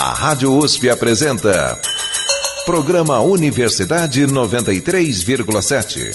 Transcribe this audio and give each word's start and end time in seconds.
A 0.00 0.12
Rádio 0.12 0.56
USP 0.56 0.88
apresenta. 0.88 1.76
Programa 2.64 3.18
Universidade 3.18 4.24
93,7. 4.28 6.14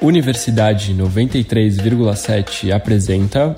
Universidade 0.00 0.94
93,7 0.94 2.72
apresenta. 2.72 3.54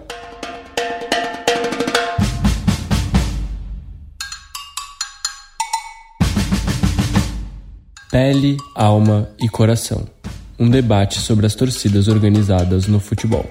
Pele, 8.18 8.56
Alma 8.74 9.30
e 9.38 9.46
Coração 9.46 10.08
um 10.58 10.70
debate 10.70 11.20
sobre 11.20 11.44
as 11.44 11.54
torcidas 11.54 12.08
organizadas 12.08 12.86
no 12.86 12.98
futebol. 12.98 13.44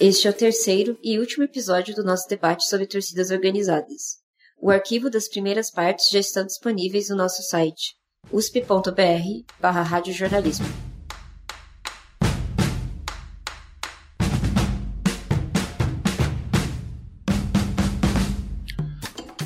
Este 0.00 0.26
é 0.26 0.30
o 0.30 0.34
terceiro 0.34 0.98
e 1.00 1.20
último 1.20 1.44
episódio 1.44 1.94
do 1.94 2.02
nosso 2.02 2.28
debate 2.28 2.64
sobre 2.64 2.88
torcidas 2.88 3.30
organizadas. 3.30 4.16
O 4.60 4.72
arquivo 4.72 5.08
das 5.08 5.28
primeiras 5.28 5.70
partes 5.70 6.10
já 6.10 6.18
estão 6.18 6.44
disponíveis 6.44 7.10
no 7.10 7.14
nosso 7.14 7.44
site 7.44 7.94
usp.br/radiojornalismo. 8.32 10.93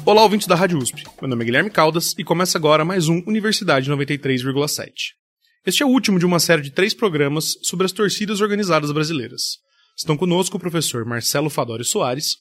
Olá, 0.09 0.23
ouvintes 0.23 0.47
da 0.47 0.55
Rádio 0.55 0.79
USP. 0.79 1.05
Meu 1.21 1.29
nome 1.29 1.43
é 1.43 1.45
Guilherme 1.45 1.69
Caldas 1.69 2.15
e 2.17 2.25
começa 2.25 2.57
agora 2.57 2.83
mais 2.83 3.11
um 3.11 3.23
Universidade 3.27 3.91
93,7. 3.91 4.91
Este 5.67 5.83
é 5.83 5.87
o 5.87 5.91
último 5.91 6.19
de 6.19 6.25
uma 6.25 6.41
série 6.41 6.63
de 6.63 6.71
três 6.71 6.95
programas 6.95 7.59
sobre 7.63 7.85
as 7.85 7.93
torcidas 7.93 8.41
organizadas 8.41 8.91
brasileiras. 8.91 9.59
Estão 9.95 10.17
conosco 10.17 10.57
o 10.57 10.59
professor 10.59 11.05
Marcelo 11.05 11.51
Fadori 11.51 11.85
Soares, 11.85 12.39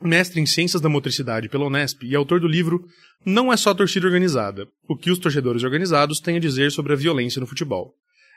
mestre 0.00 0.40
em 0.40 0.46
Ciências 0.46 0.80
da 0.80 0.88
Motricidade 0.88 1.48
pela 1.48 1.66
Unesp 1.66 2.04
e 2.04 2.14
autor 2.14 2.38
do 2.38 2.46
livro 2.46 2.84
Não 3.26 3.52
é 3.52 3.56
só 3.56 3.74
torcida 3.74 4.06
organizada: 4.06 4.68
o 4.88 4.96
que 4.96 5.10
os 5.10 5.18
torcedores 5.18 5.64
organizados 5.64 6.20
têm 6.20 6.36
a 6.36 6.40
dizer 6.40 6.70
sobre 6.70 6.92
a 6.92 6.96
violência 6.96 7.40
no 7.40 7.46
futebol. 7.48 7.92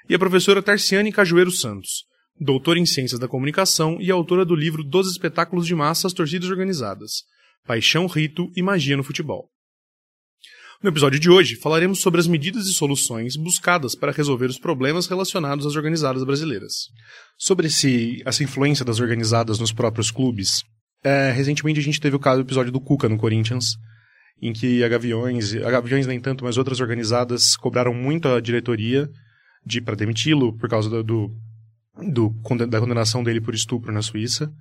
E 0.09 0.15
a 0.15 0.19
professora 0.19 0.63
Tarciane 0.63 1.11
Cajueiro 1.11 1.51
Santos, 1.51 2.05
doutora 2.41 2.79
em 2.79 2.87
Ciências 2.87 3.19
da 3.19 3.27
Comunicação 3.27 3.99
e 4.01 4.09
autora 4.09 4.43
do 4.43 4.55
livro 4.55 4.83
Dos 4.83 5.11
Espetáculos 5.11 5.67
de 5.67 5.75
Massa 5.75 6.07
As 6.07 6.13
Torcidas 6.13 6.49
Organizadas 6.49 7.31
paixão, 7.65 8.07
rito 8.07 8.51
e 8.55 8.61
magia 8.61 8.97
no 8.97 9.03
futebol. 9.03 9.49
No 10.81 10.89
episódio 10.89 11.17
de 11.17 11.29
hoje, 11.29 11.55
falaremos 11.55 12.01
sobre 12.01 12.19
as 12.19 12.27
medidas 12.27 12.65
e 12.67 12.73
soluções 12.73 13.37
buscadas 13.37 13.95
para 13.95 14.11
resolver 14.11 14.47
os 14.47 14.59
problemas 14.59 15.07
relacionados 15.07 15.65
às 15.65 15.77
organizadas 15.77 16.25
brasileiras. 16.25 16.89
Sobre 17.37 17.67
esse, 17.67 18.21
essa 18.25 18.43
influência 18.43 18.83
das 18.83 18.99
organizadas 18.99 19.59
nos 19.59 19.71
próprios 19.71 20.11
clubes, 20.11 20.61
é, 21.01 21.31
recentemente 21.31 21.79
a 21.79 21.83
gente 21.83 22.01
teve 22.01 22.17
o 22.17 22.19
caso 22.19 22.43
do 22.43 22.45
episódio 22.45 22.71
do 22.71 22.81
Cuca 22.81 23.07
no 23.07 23.17
Corinthians, 23.17 23.77
em 24.41 24.51
que 24.51 24.83
a 24.83 24.89
Gaviões, 24.89 25.55
a 25.55 25.71
Gaviões 25.71 26.05
nem 26.05 26.19
tanto, 26.19 26.43
mas 26.43 26.57
outras 26.57 26.81
organizadas 26.81 27.55
cobraram 27.55 27.93
muito 27.93 28.27
a 28.27 28.41
diretoria 28.41 29.09
de 29.65 29.79
para 29.79 29.95
demiti-lo 29.95 30.51
por 30.57 30.69
causa 30.69 30.89
do, 30.89 31.01
do, 31.01 31.31
do, 32.11 32.67
da 32.67 32.81
condenação 32.81 33.23
dele 33.23 33.39
por 33.39 33.55
estupro 33.55 33.93
na 33.93 34.01
Suíça. 34.01 34.51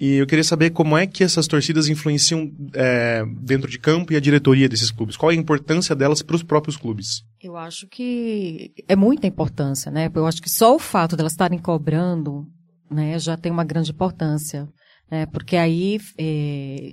E 0.00 0.14
eu 0.14 0.26
queria 0.26 0.44
saber 0.44 0.70
como 0.70 0.96
é 0.96 1.06
que 1.06 1.24
essas 1.24 1.48
torcidas 1.48 1.88
influenciam 1.88 2.52
é, 2.72 3.24
dentro 3.40 3.68
de 3.68 3.80
campo 3.80 4.12
e 4.12 4.16
a 4.16 4.20
diretoria 4.20 4.68
desses 4.68 4.92
clubes. 4.92 5.16
Qual 5.16 5.32
é 5.32 5.34
a 5.34 5.38
importância 5.38 5.94
delas 5.94 6.22
para 6.22 6.36
os 6.36 6.42
próprios 6.44 6.76
clubes? 6.76 7.24
Eu 7.42 7.56
acho 7.56 7.88
que 7.88 8.72
é 8.86 8.94
muita 8.94 9.26
importância, 9.26 9.90
né? 9.90 10.08
Eu 10.14 10.26
acho 10.26 10.40
que 10.40 10.48
só 10.48 10.74
o 10.74 10.78
fato 10.78 11.16
delas 11.16 11.32
estarem 11.32 11.58
cobrando, 11.58 12.46
né, 12.88 13.18
já 13.18 13.36
tem 13.36 13.50
uma 13.50 13.64
grande 13.64 13.90
importância, 13.90 14.68
né? 15.10 15.26
Porque 15.26 15.56
aí 15.56 15.98
é, 16.16 16.92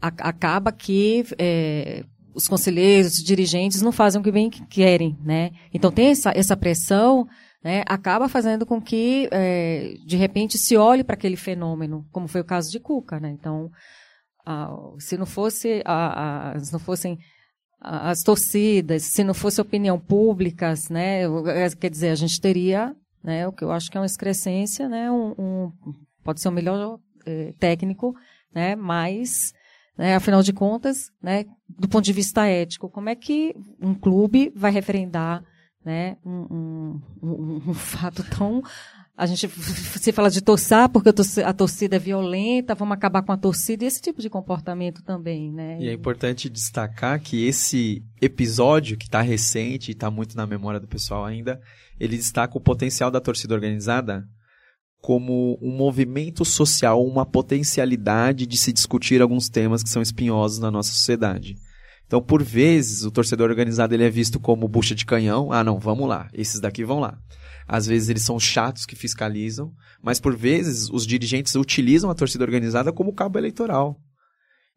a, 0.00 0.08
acaba 0.08 0.70
que 0.70 1.24
é, 1.38 2.04
os 2.34 2.46
conselheiros, 2.46 3.14
os 3.14 3.24
dirigentes 3.24 3.80
não 3.80 3.92
fazem 3.92 4.20
o 4.20 4.24
que 4.24 4.30
bem 4.30 4.50
querem, 4.50 5.16
né? 5.24 5.50
Então 5.72 5.90
tem 5.90 6.08
essa, 6.08 6.30
essa 6.36 6.56
pressão 6.56 7.26
né, 7.64 7.82
acaba 7.86 8.28
fazendo 8.28 8.66
com 8.66 8.78
que, 8.78 9.26
é, 9.32 9.94
de 10.04 10.18
repente, 10.18 10.58
se 10.58 10.76
olhe 10.76 11.02
para 11.02 11.14
aquele 11.14 11.36
fenômeno, 11.36 12.06
como 12.12 12.28
foi 12.28 12.42
o 12.42 12.44
caso 12.44 12.70
de 12.70 12.78
Cuca. 12.78 13.18
Né? 13.18 13.30
Então, 13.30 13.70
a, 14.44 14.70
se 14.98 15.16
não 15.16 15.24
fosse 15.24 15.82
a, 15.86 16.52
a, 16.52 16.58
se 16.58 16.70
não 16.70 16.78
fossem 16.78 17.18
as 17.80 18.22
torcidas, 18.22 19.02
se 19.04 19.24
não 19.24 19.34
fosse 19.34 19.60
opinião 19.60 19.98
públicas, 19.98 20.88
né, 20.88 21.22
é, 21.24 21.70
quer 21.70 21.90
dizer, 21.90 22.10
a 22.10 22.14
gente 22.14 22.40
teria, 22.40 22.94
né, 23.22 23.46
o 23.46 23.52
que 23.52 23.62
eu 23.62 23.70
acho 23.70 23.90
que 23.90 23.96
é 23.98 24.00
uma 24.00 24.06
excrescência, 24.06 24.88
né, 24.88 25.10
um, 25.10 25.34
um 25.38 25.72
pode 26.22 26.40
ser 26.40 26.48
o 26.48 26.50
um 26.50 26.54
melhor 26.54 26.98
é, 27.26 27.52
técnico, 27.58 28.14
né, 28.54 28.74
mas, 28.74 29.52
né, 29.98 30.14
afinal 30.14 30.42
de 30.42 30.54
contas, 30.54 31.10
né, 31.22 31.44
do 31.68 31.86
ponto 31.86 32.04
de 32.04 32.12
vista 32.14 32.46
ético, 32.46 32.88
como 32.88 33.10
é 33.10 33.14
que 33.14 33.54
um 33.78 33.94
clube 33.94 34.50
vai 34.56 34.70
referendar 34.70 35.44
né? 35.84 36.16
Um, 36.24 37.00
um, 37.22 37.62
um, 37.68 37.74
fato 37.74 38.24
tão 38.24 38.62
a 39.16 39.26
gente 39.26 39.48
se 39.48 40.12
fala 40.12 40.28
de 40.28 40.40
torçar 40.40 40.88
porque 40.88 41.10
a 41.44 41.52
torcida 41.52 41.96
é 41.96 41.98
violenta, 42.00 42.74
vamos 42.74 42.96
acabar 42.96 43.22
com 43.22 43.30
a 43.30 43.36
torcida 43.36 43.84
e 43.84 43.86
esse 43.86 44.02
tipo 44.02 44.20
de 44.20 44.28
comportamento 44.28 45.04
também, 45.04 45.52
né? 45.52 45.78
E 45.80 45.88
é 45.88 45.92
importante 45.92 46.50
destacar 46.50 47.20
que 47.20 47.46
esse 47.46 48.02
episódio 48.20 48.96
que 48.96 49.04
está 49.04 49.20
recente 49.20 49.90
e 49.90 49.92
está 49.92 50.10
muito 50.10 50.36
na 50.36 50.46
memória 50.46 50.80
do 50.80 50.88
pessoal 50.88 51.24
ainda, 51.24 51.60
ele 52.00 52.16
destaca 52.16 52.58
o 52.58 52.60
potencial 52.60 53.08
da 53.08 53.20
torcida 53.20 53.54
organizada 53.54 54.26
como 55.00 55.58
um 55.62 55.70
movimento 55.70 56.44
social, 56.44 57.04
uma 57.04 57.24
potencialidade 57.24 58.46
de 58.46 58.56
se 58.56 58.72
discutir 58.72 59.22
alguns 59.22 59.48
temas 59.48 59.82
que 59.82 59.90
são 59.90 60.02
espinhosos 60.02 60.58
na 60.58 60.72
nossa 60.72 60.90
sociedade. 60.90 61.54
Então, 62.06 62.20
por 62.22 62.42
vezes, 62.42 63.04
o 63.04 63.10
torcedor 63.10 63.48
organizado 63.48 63.94
ele 63.94 64.04
é 64.04 64.10
visto 64.10 64.38
como 64.38 64.68
bucha 64.68 64.94
de 64.94 65.06
canhão. 65.06 65.50
Ah, 65.52 65.64
não, 65.64 65.78
vamos 65.78 66.08
lá, 66.08 66.28
esses 66.32 66.60
daqui 66.60 66.84
vão 66.84 67.00
lá. 67.00 67.18
Às 67.66 67.86
vezes 67.86 68.08
eles 68.08 68.22
são 68.22 68.38
chatos 68.38 68.84
que 68.84 68.94
fiscalizam, 68.94 69.72
mas 70.02 70.20
por 70.20 70.36
vezes 70.36 70.90
os 70.90 71.06
dirigentes 71.06 71.54
utilizam 71.54 72.10
a 72.10 72.14
torcida 72.14 72.44
organizada 72.44 72.92
como 72.92 73.14
cabo 73.14 73.38
eleitoral. 73.38 73.98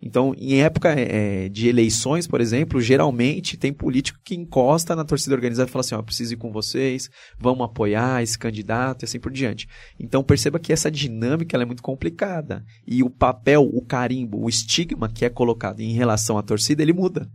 Então, 0.01 0.35
em 0.37 0.61
época 0.61 0.89
é, 0.91 1.49
de 1.49 1.67
eleições, 1.67 2.27
por 2.27 2.39
exemplo, 2.39 2.79
geralmente 2.79 3.57
tem 3.57 3.73
político 3.73 4.19
que 4.23 4.35
encosta 4.35 4.95
na 4.95 5.03
torcida 5.03 5.33
organizada 5.33 5.69
e 5.69 5.71
fala 5.71 5.81
assim: 5.81 5.95
ó, 5.95 6.01
preciso 6.03 6.33
ir 6.33 6.37
com 6.37 6.51
vocês, 6.51 7.09
vamos 7.39 7.65
apoiar 7.65 8.21
esse 8.21 8.37
candidato 8.37 9.03
e 9.03 9.05
assim 9.05 9.19
por 9.19 9.31
diante. 9.31 9.67
Então, 9.99 10.23
perceba 10.23 10.59
que 10.59 10.71
essa 10.71 10.91
dinâmica 10.91 11.57
é 11.57 11.65
muito 11.65 11.81
complicada. 11.81 12.63
E 12.85 13.01
o 13.01 13.09
papel, 13.09 13.63
o 13.63 13.83
carimbo, 13.83 14.39
o 14.39 14.49
estigma 14.49 15.09
que 15.09 15.25
é 15.25 15.29
colocado 15.29 15.79
em 15.79 15.93
relação 15.93 16.37
à 16.37 16.43
torcida, 16.43 16.83
ele 16.83 16.93
muda. 16.93 17.27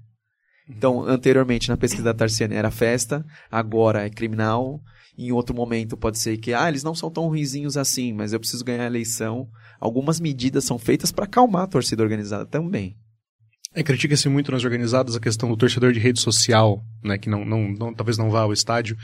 Então, 0.68 1.02
anteriormente, 1.02 1.68
na 1.68 1.76
pesquisa 1.76 2.04
da 2.04 2.14
Tarciana 2.14 2.54
era 2.54 2.70
festa, 2.70 3.24
agora 3.50 4.06
é 4.06 4.10
criminal. 4.10 4.80
Em 5.18 5.32
outro 5.32 5.54
momento 5.54 5.96
pode 5.96 6.18
ser 6.18 6.38
que, 6.38 6.54
ah, 6.54 6.68
eles 6.68 6.84
não 6.84 6.94
são 6.94 7.10
tão 7.10 7.26
ruizinhos 7.26 7.76
assim, 7.76 8.12
mas 8.12 8.32
eu 8.32 8.38
preciso 8.38 8.64
ganhar 8.64 8.84
a 8.84 8.86
eleição 8.86 9.48
algumas 9.82 10.20
medidas 10.20 10.65
são 10.65 10.78
feitas 10.78 11.10
para 11.10 11.25
acalmar 11.25 11.62
a 11.62 11.66
torcida 11.66 12.04
organizada 12.04 12.47
também. 12.47 12.97
É, 13.75 13.82
critica-se 13.82 14.28
muito 14.28 14.53
nas 14.53 14.62
organizadas 14.62 15.16
a 15.16 15.20
questão 15.20 15.48
do 15.48 15.56
torcedor 15.56 15.93
de 15.93 15.98
rede 15.98 16.20
social, 16.20 16.81
né, 17.03 17.19
que 17.19 17.28
não, 17.28 17.44
não, 17.44 17.69
não, 17.69 17.92
talvez 17.92 18.16
não 18.16 18.31
vá 18.31 18.42
ao 18.42 18.53
estádio. 18.53 18.97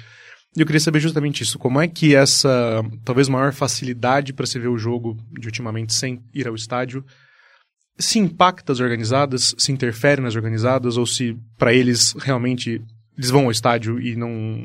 E 0.57 0.61
eu 0.61 0.67
queria 0.67 0.79
saber 0.79 1.01
justamente 1.01 1.43
isso, 1.43 1.59
como 1.59 1.81
é 1.81 1.89
que 1.89 2.15
essa, 2.15 2.81
talvez 3.05 3.29
maior 3.29 3.53
facilidade 3.53 4.33
para 4.33 4.47
se 4.47 4.57
ver 4.59 4.69
o 4.69 4.79
jogo 4.79 5.17
de 5.33 5.49
ultimamente 5.49 5.93
sem 5.93 6.23
ir 6.33 6.47
ao 6.47 6.55
estádio, 6.55 7.05
se 7.99 8.21
impacta 8.21 8.73
as 8.73 8.79
organizadas, 8.79 9.57
se 9.59 9.73
interfere 9.73 10.23
nas 10.23 10.37
organizadas, 10.37 10.97
ou 10.97 11.07
se 11.07 11.37
para 11.57 11.75
eles 11.75 12.13
realmente 12.21 12.81
eles 13.17 13.31
vão 13.31 13.47
ao 13.47 13.51
estádio 13.51 14.01
e 14.01 14.15
não 14.15 14.65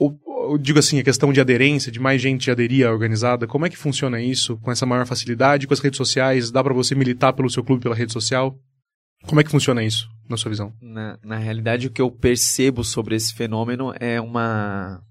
eu 0.00 0.56
digo 0.58 0.78
assim, 0.78 0.98
a 0.98 1.04
questão 1.04 1.32
de 1.32 1.40
aderência, 1.40 1.92
de 1.92 2.00
mais 2.00 2.22
gente 2.22 2.50
aderir 2.50 2.86
à 2.86 2.92
organizada, 2.92 3.46
como 3.46 3.66
é 3.66 3.70
que 3.70 3.76
funciona 3.76 4.20
isso 4.20 4.56
com 4.58 4.70
essa 4.70 4.86
maior 4.86 5.06
facilidade, 5.06 5.66
com 5.66 5.74
as 5.74 5.80
redes 5.80 5.98
sociais? 5.98 6.50
Dá 6.50 6.62
para 6.62 6.72
você 6.72 6.94
militar 6.94 7.32
pelo 7.32 7.50
seu 7.50 7.62
clube 7.62 7.82
pela 7.82 7.94
rede 7.94 8.12
social? 8.12 8.58
Como 9.26 9.40
é 9.40 9.44
que 9.44 9.50
funciona 9.50 9.82
isso, 9.82 10.08
na 10.28 10.36
sua 10.36 10.50
visão? 10.50 10.72
Na, 10.80 11.18
na 11.22 11.36
realidade, 11.36 11.88
o 11.88 11.90
que 11.90 12.00
eu 12.00 12.10
percebo 12.10 12.84
sobre 12.84 13.16
esse 13.16 13.34
fenômeno 13.34 13.92
é 13.98 14.20
uma, 14.20 15.02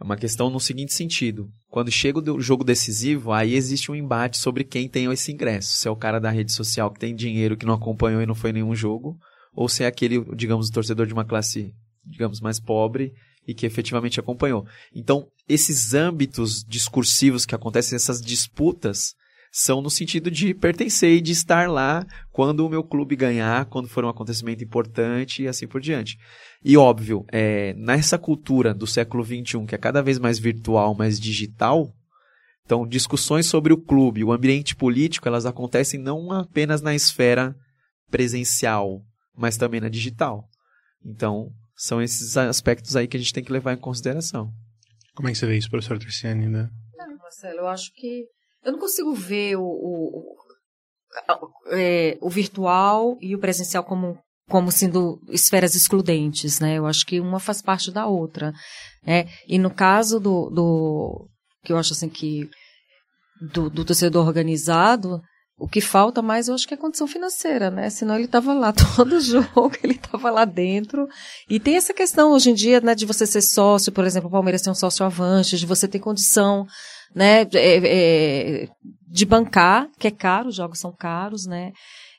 uma 0.00 0.16
questão 0.16 0.50
no 0.50 0.58
seguinte 0.58 0.92
sentido. 0.92 1.48
Quando 1.68 1.90
chega 1.90 2.18
o 2.18 2.40
jogo 2.40 2.64
decisivo, 2.64 3.32
aí 3.32 3.54
existe 3.54 3.90
um 3.90 3.94
embate 3.94 4.36
sobre 4.38 4.64
quem 4.64 4.88
tem 4.88 5.10
esse 5.10 5.32
ingresso. 5.32 5.76
Se 5.78 5.88
é 5.88 5.90
o 5.90 5.96
cara 5.96 6.18
da 6.18 6.30
rede 6.30 6.52
social 6.52 6.90
que 6.92 7.00
tem 7.00 7.14
dinheiro, 7.14 7.56
que 7.56 7.66
não 7.66 7.74
acompanhou 7.74 8.20
e 8.20 8.26
não 8.26 8.34
foi 8.34 8.50
em 8.50 8.54
nenhum 8.54 8.74
jogo, 8.74 9.16
ou 9.54 9.68
se 9.68 9.84
é 9.84 9.86
aquele, 9.86 10.22
digamos, 10.34 10.68
torcedor 10.70 11.06
de 11.06 11.12
uma 11.12 11.24
classe, 11.24 11.72
digamos, 12.04 12.40
mais 12.40 12.58
pobre 12.58 13.12
e 13.46 13.54
que 13.54 13.66
efetivamente 13.66 14.18
acompanhou. 14.20 14.66
Então, 14.94 15.28
esses 15.48 15.94
âmbitos 15.94 16.64
discursivos 16.64 17.44
que 17.44 17.54
acontecem, 17.54 17.96
essas 17.96 18.20
disputas, 18.20 19.14
são 19.56 19.80
no 19.80 19.88
sentido 19.88 20.32
de 20.32 20.52
pertencer 20.52 21.12
e 21.12 21.20
de 21.20 21.30
estar 21.30 21.70
lá 21.70 22.04
quando 22.32 22.66
o 22.66 22.68
meu 22.68 22.82
clube 22.82 23.14
ganhar, 23.14 23.66
quando 23.66 23.86
for 23.86 24.04
um 24.04 24.08
acontecimento 24.08 24.64
importante 24.64 25.44
e 25.44 25.48
assim 25.48 25.68
por 25.68 25.80
diante. 25.80 26.18
E 26.64 26.76
óbvio, 26.76 27.24
é, 27.30 27.72
nessa 27.74 28.18
cultura 28.18 28.74
do 28.74 28.84
século 28.84 29.24
XXI, 29.24 29.64
que 29.64 29.76
é 29.76 29.78
cada 29.78 30.02
vez 30.02 30.18
mais 30.18 30.40
virtual, 30.40 30.92
mais 30.96 31.20
digital, 31.20 31.94
então 32.64 32.84
discussões 32.84 33.46
sobre 33.46 33.72
o 33.72 33.78
clube, 33.80 34.24
o 34.24 34.32
ambiente 34.32 34.74
político, 34.74 35.28
elas 35.28 35.46
acontecem 35.46 36.00
não 36.00 36.32
apenas 36.32 36.82
na 36.82 36.92
esfera 36.92 37.54
presencial, 38.10 39.02
mas 39.36 39.56
também 39.56 39.80
na 39.80 39.88
digital. 39.88 40.48
Então, 41.04 41.52
são 41.76 42.00
esses 42.00 42.36
aspectos 42.36 42.96
aí 42.96 43.08
que 43.08 43.16
a 43.16 43.20
gente 43.20 43.32
tem 43.32 43.44
que 43.44 43.52
levar 43.52 43.72
em 43.72 43.80
consideração. 43.80 44.50
Como 45.14 45.28
é 45.28 45.32
que 45.32 45.38
você 45.38 45.46
vê 45.46 45.56
isso, 45.56 45.70
professor 45.70 45.98
Terciane? 45.98 46.48
Né? 46.48 46.68
Não, 46.96 47.16
Marcelo, 47.18 47.60
eu 47.60 47.68
acho 47.68 47.92
que 47.94 48.24
eu 48.64 48.72
não 48.72 48.78
consigo 48.78 49.14
ver 49.14 49.56
o, 49.56 49.62
o, 49.62 50.36
o, 51.28 51.72
é, 51.72 52.18
o 52.20 52.30
virtual 52.30 53.16
e 53.20 53.34
o 53.34 53.38
presencial 53.38 53.84
como, 53.84 54.18
como 54.48 54.72
sendo 54.72 55.20
esferas 55.28 55.74
excludentes, 55.74 56.60
né? 56.60 56.78
Eu 56.78 56.86
acho 56.86 57.04
que 57.04 57.20
uma 57.20 57.38
faz 57.38 57.60
parte 57.60 57.92
da 57.92 58.06
outra. 58.06 58.52
Né? 59.06 59.28
E 59.46 59.58
no 59.58 59.70
caso 59.70 60.18
do, 60.18 60.50
do 60.50 61.28
que 61.62 61.72
eu 61.72 61.76
acho 61.76 61.92
assim 61.92 62.08
que 62.08 62.48
do, 63.52 63.68
do 63.68 63.84
torcedor 63.84 64.26
organizado, 64.26 65.20
o 65.56 65.68
que 65.68 65.80
falta 65.80 66.20
mais, 66.20 66.48
eu 66.48 66.54
acho 66.54 66.66
que 66.66 66.74
é 66.74 66.76
a 66.76 66.80
condição 66.80 67.06
financeira, 67.06 67.70
né? 67.70 67.88
Senão 67.88 68.16
ele 68.16 68.24
estava 68.24 68.52
lá 68.52 68.72
todo 68.96 69.20
jogo, 69.20 69.72
ele 69.82 69.94
estava 69.94 70.30
lá 70.30 70.44
dentro. 70.44 71.06
E 71.48 71.60
tem 71.60 71.76
essa 71.76 71.94
questão 71.94 72.32
hoje 72.32 72.50
em 72.50 72.54
dia, 72.54 72.80
né, 72.80 72.94
de 72.94 73.06
você 73.06 73.26
ser 73.26 73.42
sócio, 73.42 73.92
por 73.92 74.04
exemplo, 74.04 74.28
o 74.28 74.32
Palmeiras 74.32 74.62
tem 74.62 74.72
um 74.72 74.76
sócio 74.76 75.06
avante, 75.06 75.56
de 75.56 75.66
você 75.66 75.86
ter 75.86 76.00
condição, 76.00 76.66
né, 77.14 77.42
é, 77.54 78.64
é, 78.64 78.68
de 79.08 79.24
bancar, 79.24 79.88
que 79.98 80.08
é 80.08 80.10
caro, 80.10 80.48
os 80.48 80.56
jogos 80.56 80.80
são 80.80 80.92
caros, 80.92 81.46
né? 81.46 81.72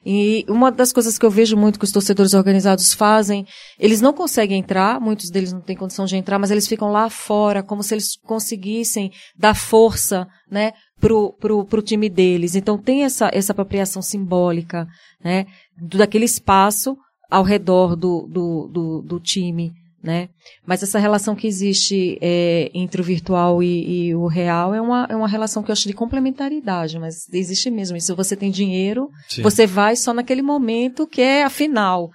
E 0.05 0.45
uma 0.47 0.71
das 0.71 0.93
coisas 0.93 1.17
que 1.17 1.25
eu 1.25 1.31
vejo 1.31 1.57
muito 1.57 1.79
que 1.79 1.85
os 1.85 1.91
torcedores 1.91 2.35
organizados 2.35 2.93
fazem, 2.93 3.45
eles 3.79 4.01
não 4.01 4.13
conseguem 4.13 4.59
entrar, 4.59 5.01
muitos 5.01 5.31
deles 5.31 5.51
não 5.51 5.61
têm 5.61 5.75
condição 5.75 6.05
de 6.05 6.15
entrar, 6.15 6.37
mas 6.37 6.51
eles 6.51 6.67
ficam 6.67 6.91
lá 6.91 7.09
fora, 7.09 7.63
como 7.63 7.81
se 7.81 7.95
eles 7.95 8.15
conseguissem 8.23 9.11
dar 9.35 9.55
força, 9.55 10.27
né, 10.49 10.73
pro, 10.99 11.33
pro, 11.33 11.65
pro 11.65 11.81
time 11.81 12.09
deles. 12.09 12.55
Então 12.55 12.77
tem 12.77 13.03
essa, 13.03 13.29
essa 13.33 13.51
apropriação 13.51 14.01
simbólica, 14.01 14.87
né, 15.23 15.45
daquele 15.77 16.25
espaço 16.25 16.97
ao 17.29 17.43
redor 17.43 17.95
do, 17.95 18.27
do, 18.27 18.69
do, 18.71 19.01
do 19.01 19.19
time, 19.19 19.73
né? 20.05 20.29
Mas 20.65 20.83
essa 20.83 20.99
relação 20.99 21.35
que 21.35 21.47
existe 21.47 22.17
é, 22.21 22.69
entre 22.73 23.01
o 23.01 23.03
virtual 23.03 23.63
e, 23.63 24.07
e, 24.09 24.15
o 24.15 24.27
real 24.27 24.73
é 24.73 24.79
uma, 24.79 25.07
é 25.09 25.15
uma 25.15 25.27
relação 25.27 25.63
que 25.63 25.71
eu 25.71 25.73
acho 25.73 25.87
de 25.87 25.93
complementaridade, 25.93 26.99
mas 26.99 27.27
existe 27.33 27.71
mesmo. 27.71 27.99
Se 27.99 28.13
você 28.13 28.35
tem 28.35 28.51
dinheiro, 28.51 29.09
Sim. 29.27 29.41
você 29.41 29.65
vai 29.65 29.95
só 29.95 30.13
naquele 30.13 30.43
momento 30.43 31.07
que 31.07 31.21
é 31.21 31.43
a 31.43 31.49
final, 31.49 32.11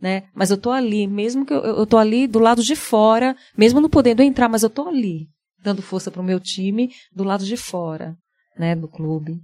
né? 0.00 0.24
Mas 0.34 0.50
eu 0.50 0.58
tô 0.58 0.70
ali, 0.70 1.06
mesmo 1.06 1.46
que 1.46 1.54
eu, 1.54 1.60
eu 1.60 1.86
tô 1.86 1.96
ali 1.96 2.26
do 2.26 2.38
lado 2.38 2.62
de 2.62 2.76
fora, 2.76 3.34
mesmo 3.56 3.80
não 3.80 3.88
podendo 3.88 4.22
entrar, 4.22 4.48
mas 4.48 4.62
eu 4.62 4.70
tô 4.70 4.86
ali, 4.86 5.26
dando 5.62 5.80
força 5.80 6.10
para 6.10 6.20
o 6.20 6.24
meu 6.24 6.38
time 6.38 6.90
do 7.14 7.24
lado 7.24 7.44
de 7.44 7.56
fora, 7.56 8.16
né, 8.58 8.74
do 8.74 8.88
clube. 8.88 9.40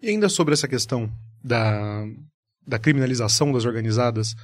E 0.00 0.08
ainda 0.08 0.28
sobre 0.28 0.54
essa 0.54 0.68
questão 0.68 1.10
da, 1.42 2.04
da 2.66 2.78
criminalização 2.78 3.52
das 3.52 3.64
organizadas, 3.64 4.34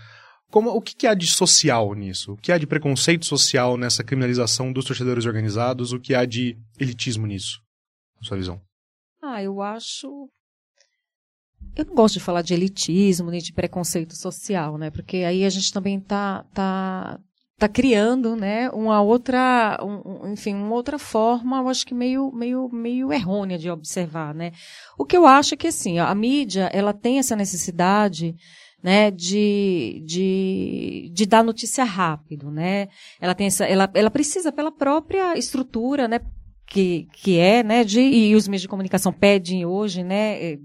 como, 0.51 0.71
o 0.71 0.81
que, 0.81 0.95
que 0.95 1.07
há 1.07 1.15
de 1.15 1.27
social 1.27 1.95
nisso? 1.95 2.33
O 2.33 2.37
que 2.37 2.51
há 2.51 2.59
de 2.59 2.67
preconceito 2.67 3.27
social 3.27 3.77
nessa 3.77 4.03
criminalização 4.03 4.73
dos 4.73 4.87
torcedores 4.87 5.27
organizados? 5.27 5.93
O 5.93 6.01
que 6.01 6.15
há 6.15 6.25
de 6.25 6.57
elitismo 6.79 7.27
nisso, 7.27 7.61
na 8.17 8.27
sua 8.27 8.37
visão? 8.39 8.61
Ah, 9.23 9.43
eu 9.43 9.61
acho. 9.61 10.31
Eu 11.77 11.85
não 11.85 11.95
gosto 11.95 12.15
de 12.15 12.21
falar 12.21 12.41
de 12.41 12.55
elitismo 12.55 13.31
nem 13.31 13.41
de 13.41 13.53
preconceito 13.53 14.17
social, 14.17 14.79
né? 14.79 14.91
Porque 14.91 15.19
aí 15.19 15.45
a 15.45 15.51
gente 15.51 15.73
também 15.73 16.01
tá, 16.01 16.45
tá, 16.55 17.21
tá 17.59 17.69
criando, 17.69 18.37
né, 18.37 18.71
uma 18.71 19.03
outra, 19.03 19.79
um, 19.83 20.33
enfim, 20.33 20.55
uma 20.55 20.75
outra 20.75 20.97
forma, 20.97 21.59
eu 21.59 21.69
acho 21.69 21.85
que 21.85 21.93
meio, 21.93 22.31
meio, 22.33 22.69
meio 22.73 23.13
errônea 23.13 23.59
de 23.59 23.69
observar, 23.69 24.33
né? 24.33 24.53
O 24.97 25.05
que 25.05 25.17
eu 25.17 25.27
acho 25.27 25.55
é 25.55 25.57
que, 25.57 25.67
assim, 25.67 25.99
a 25.99 26.15
mídia, 26.15 26.71
ela 26.73 26.93
tem 26.93 27.19
essa 27.19 27.35
necessidade 27.35 28.37
né, 28.81 29.11
de, 29.11 30.05
de, 30.07 31.11
de 31.13 31.27
dar 31.27 31.43
notícia 31.43 31.83
rápido, 31.83 32.49
né? 32.49 32.87
Ela 33.21 33.35
tem 33.35 33.49
essa, 33.49 33.65
ela, 33.65 33.91
ela 33.93 34.11
precisa 34.11 34.53
pela 34.53 34.71
própria 34.71 35.37
estrutura, 35.37 36.07
né, 36.07 36.21
que, 36.65 37.09
que 37.13 37.41
é, 37.41 37.65
né, 37.65 37.83
de, 37.83 38.01
e 38.01 38.37
os 38.37 38.47
meios 38.47 38.63
de 38.63 38.69
comunicação 38.69 39.13
pedem 39.13 39.67
hoje, 39.67 40.05
né, 40.05 40.53
é, 40.53 40.59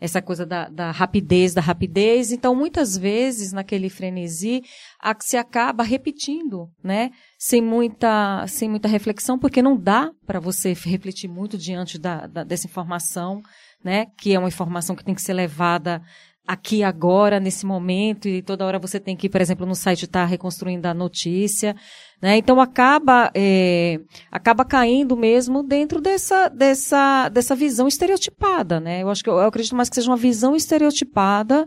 essa 0.00 0.22
coisa 0.22 0.46
da, 0.46 0.68
da 0.68 0.90
rapidez, 0.90 1.54
da 1.54 1.60
rapidez. 1.60 2.32
Então, 2.32 2.54
muitas 2.54 2.96
vezes, 2.96 3.52
naquele 3.52 3.88
frenesi, 3.88 4.62
a, 5.00 5.14
se 5.18 5.36
acaba 5.36 5.82
repetindo, 5.82 6.68
né? 6.82 7.10
Sem 7.38 7.60
muita, 7.60 8.46
sem 8.46 8.68
muita 8.68 8.88
reflexão, 8.88 9.38
porque 9.38 9.62
não 9.62 9.76
dá 9.76 10.10
para 10.26 10.40
você 10.40 10.72
refletir 10.72 11.28
muito 11.28 11.58
diante 11.58 11.98
da, 11.98 12.26
da, 12.26 12.44
dessa 12.44 12.66
informação, 12.66 13.40
né? 13.84 14.06
Que 14.18 14.34
é 14.34 14.38
uma 14.38 14.48
informação 14.48 14.94
que 14.94 15.04
tem 15.04 15.14
que 15.14 15.22
ser 15.22 15.34
levada 15.34 16.02
aqui 16.48 16.82
agora, 16.82 17.38
nesse 17.38 17.66
momento, 17.66 18.26
e 18.26 18.40
toda 18.40 18.64
hora 18.64 18.78
você 18.78 18.98
tem 18.98 19.14
que, 19.14 19.28
por 19.28 19.38
exemplo, 19.38 19.66
no 19.66 19.74
site 19.74 20.06
estar 20.06 20.20
tá 20.20 20.24
reconstruindo 20.24 20.88
a 20.88 20.94
notícia. 20.94 21.76
Né? 22.20 22.36
Então 22.36 22.60
acaba, 22.60 23.30
é, 23.34 24.00
acaba 24.30 24.64
caindo 24.64 25.16
mesmo 25.16 25.62
dentro 25.62 26.00
dessa, 26.00 26.48
dessa, 26.48 27.28
dessa 27.28 27.54
visão 27.54 27.86
estereotipada. 27.86 28.80
Né? 28.80 29.02
Eu 29.02 29.08
acho 29.08 29.22
que 29.22 29.30
eu, 29.30 29.34
eu 29.34 29.46
acredito 29.46 29.76
mais 29.76 29.88
que 29.88 29.94
seja 29.94 30.10
uma 30.10 30.16
visão 30.16 30.56
estereotipada 30.56 31.66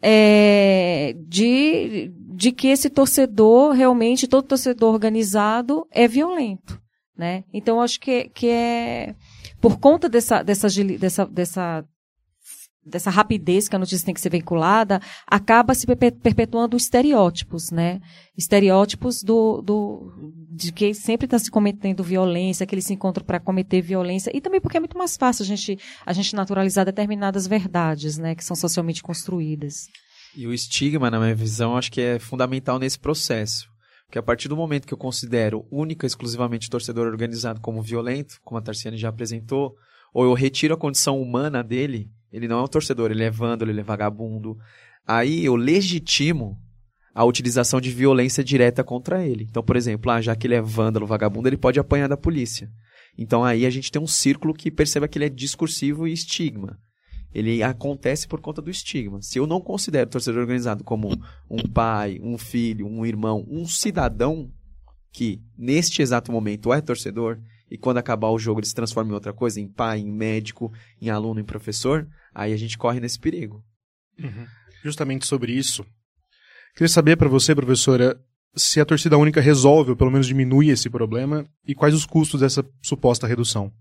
é, 0.00 1.14
de, 1.26 2.12
de 2.34 2.52
que 2.52 2.68
esse 2.68 2.88
torcedor, 2.88 3.72
realmente, 3.72 4.28
todo 4.28 4.46
torcedor 4.46 4.92
organizado 4.92 5.86
é 5.90 6.06
violento. 6.06 6.80
Né? 7.16 7.44
Então, 7.52 7.82
acho 7.82 8.00
que, 8.00 8.30
que 8.30 8.48
é 8.48 9.14
por 9.60 9.78
conta 9.78 10.08
dessa, 10.08 10.42
dessa, 10.42 10.68
dessa, 10.98 11.26
dessa 11.26 11.84
dessa 12.90 13.10
rapidez 13.10 13.68
que 13.68 13.76
a 13.76 13.78
notícia 13.78 14.04
tem 14.04 14.14
que 14.14 14.20
ser 14.20 14.30
vinculada, 14.30 15.00
acaba 15.26 15.74
se 15.74 15.86
perpetuando 15.86 16.76
estereótipos, 16.76 17.70
né? 17.70 18.00
Estereótipos 18.36 19.22
do, 19.22 19.62
do 19.62 20.12
de 20.50 20.72
que 20.72 20.92
sempre 20.92 21.26
está 21.26 21.38
se 21.38 21.50
cometendo 21.50 22.02
violência, 22.02 22.66
que 22.66 22.74
eles 22.74 22.84
se 22.84 22.92
encontram 22.92 23.24
para 23.24 23.40
cometer 23.40 23.80
violência, 23.80 24.30
e 24.34 24.40
também 24.40 24.60
porque 24.60 24.76
é 24.76 24.80
muito 24.80 24.98
mais 24.98 25.16
fácil 25.16 25.42
a 25.42 25.46
gente, 25.46 25.78
a 26.04 26.12
gente 26.12 26.34
naturalizar 26.34 26.84
determinadas 26.84 27.46
verdades, 27.46 28.18
né? 28.18 28.34
Que 28.34 28.44
são 28.44 28.56
socialmente 28.56 29.02
construídas. 29.02 29.86
E 30.36 30.46
o 30.46 30.52
estigma, 30.52 31.10
na 31.10 31.18
minha 31.18 31.34
visão, 31.34 31.76
acho 31.76 31.90
que 31.90 32.00
é 32.00 32.18
fundamental 32.18 32.78
nesse 32.78 32.98
processo. 32.98 33.68
Porque 34.06 34.18
a 34.18 34.22
partir 34.22 34.48
do 34.48 34.56
momento 34.56 34.88
que 34.88 34.94
eu 34.94 34.98
considero 34.98 35.64
única 35.70 36.04
e 36.04 36.08
exclusivamente 36.08 36.68
torcedor 36.68 37.06
organizado 37.06 37.60
como 37.60 37.80
violento, 37.80 38.40
como 38.42 38.58
a 38.58 38.62
Tarciane 38.62 38.96
já 38.96 39.08
apresentou, 39.08 39.76
ou 40.12 40.24
eu 40.24 40.34
retiro 40.34 40.74
a 40.74 40.76
condição 40.76 41.20
humana 41.20 41.62
dele, 41.62 42.10
ele 42.32 42.48
não 42.48 42.60
é 42.60 42.62
um 42.62 42.68
torcedor, 42.68 43.10
ele 43.10 43.24
é 43.24 43.30
vândalo, 43.30 43.70
ele 43.70 43.80
é 43.80 43.84
vagabundo. 43.84 44.56
Aí 45.06 45.44
eu 45.44 45.56
legitimo 45.56 46.58
a 47.14 47.24
utilização 47.24 47.80
de 47.80 47.90
violência 47.90 48.44
direta 48.44 48.84
contra 48.84 49.26
ele. 49.26 49.46
Então, 49.48 49.62
por 49.62 49.76
exemplo, 49.76 50.10
ah, 50.10 50.20
já 50.20 50.36
que 50.36 50.46
ele 50.46 50.54
é 50.54 50.60
vândalo, 50.60 51.06
vagabundo, 51.06 51.48
ele 51.48 51.56
pode 51.56 51.80
apanhar 51.80 52.08
da 52.08 52.16
polícia. 52.16 52.70
Então 53.18 53.44
aí 53.44 53.66
a 53.66 53.70
gente 53.70 53.90
tem 53.90 54.00
um 54.00 54.06
círculo 54.06 54.54
que 54.54 54.70
perceba 54.70 55.08
que 55.08 55.18
ele 55.18 55.26
é 55.26 55.28
discursivo 55.28 56.06
e 56.06 56.12
estigma. 56.12 56.78
Ele 57.32 57.62
acontece 57.62 58.26
por 58.26 58.40
conta 58.40 58.60
do 58.60 58.70
estigma. 58.70 59.22
Se 59.22 59.38
eu 59.38 59.46
não 59.46 59.60
considero 59.60 60.08
o 60.08 60.10
torcedor 60.10 60.40
organizado 60.40 60.82
como 60.82 61.10
um 61.48 61.62
pai, 61.68 62.18
um 62.22 62.36
filho, 62.36 62.86
um 62.86 63.06
irmão, 63.06 63.44
um 63.48 63.66
cidadão 63.66 64.50
que 65.12 65.40
neste 65.56 66.02
exato 66.02 66.32
momento 66.32 66.72
é 66.72 66.80
torcedor 66.80 67.38
e 67.70 67.78
quando 67.78 67.98
acabar 67.98 68.30
o 68.30 68.38
jogo 68.38 68.60
ele 68.60 68.66
se 68.66 68.74
transforma 68.74 69.10
em 69.10 69.14
outra 69.14 69.32
coisa, 69.32 69.60
em 69.60 69.68
pai, 69.68 70.00
em 70.00 70.12
médico, 70.12 70.72
em 71.00 71.08
aluno, 71.08 71.40
em 71.40 71.44
professor, 71.44 72.08
aí 72.34 72.52
a 72.52 72.56
gente 72.56 72.76
corre 72.76 72.98
nesse 72.98 73.18
perigo. 73.18 73.62
Uhum. 74.18 74.46
Justamente 74.82 75.26
sobre 75.26 75.52
isso, 75.52 75.84
queria 76.74 76.88
saber 76.88 77.16
para 77.16 77.28
você, 77.28 77.54
professora, 77.54 78.20
se 78.54 78.80
a 78.80 78.84
torcida 78.84 79.16
única 79.16 79.40
resolve 79.40 79.90
ou 79.90 79.96
pelo 79.96 80.10
menos 80.10 80.26
diminui 80.26 80.70
esse 80.70 80.90
problema 80.90 81.46
e 81.64 81.74
quais 81.74 81.94
os 81.94 82.04
custos 82.04 82.40
dessa 82.40 82.68
suposta 82.82 83.26
redução. 83.26 83.72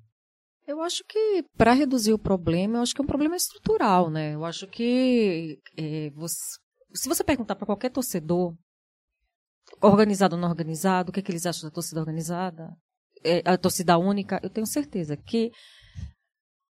Eu 0.67 0.81
acho 0.81 1.03
que 1.09 1.43
para 1.57 1.73
reduzir 1.73 2.13
o 2.13 2.19
problema, 2.19 2.77
eu 2.77 2.81
acho 2.83 2.93
que 2.93 3.01
é 3.01 3.03
um 3.03 3.07
problema 3.07 3.35
estrutural, 3.35 4.11
né? 4.11 4.35
Eu 4.35 4.45
acho 4.45 4.67
que 4.67 5.57
é, 5.75 6.11
você, 6.11 6.37
se 6.93 7.09
você 7.09 7.23
perguntar 7.23 7.55
para 7.55 7.65
qualquer 7.65 7.89
torcedor, 7.89 8.53
organizado 9.81 10.35
ou 10.35 10.41
não 10.41 10.47
organizado, 10.47 11.09
o 11.09 11.13
que, 11.13 11.21
é 11.21 11.23
que 11.23 11.31
eles 11.31 11.47
acham 11.47 11.67
da 11.67 11.73
torcida 11.73 11.99
organizada, 11.99 12.69
a 13.45 13.57
torcida 13.57 13.97
única, 13.97 14.39
eu 14.43 14.49
tenho 14.49 14.67
certeza 14.67 15.17
que 15.17 15.51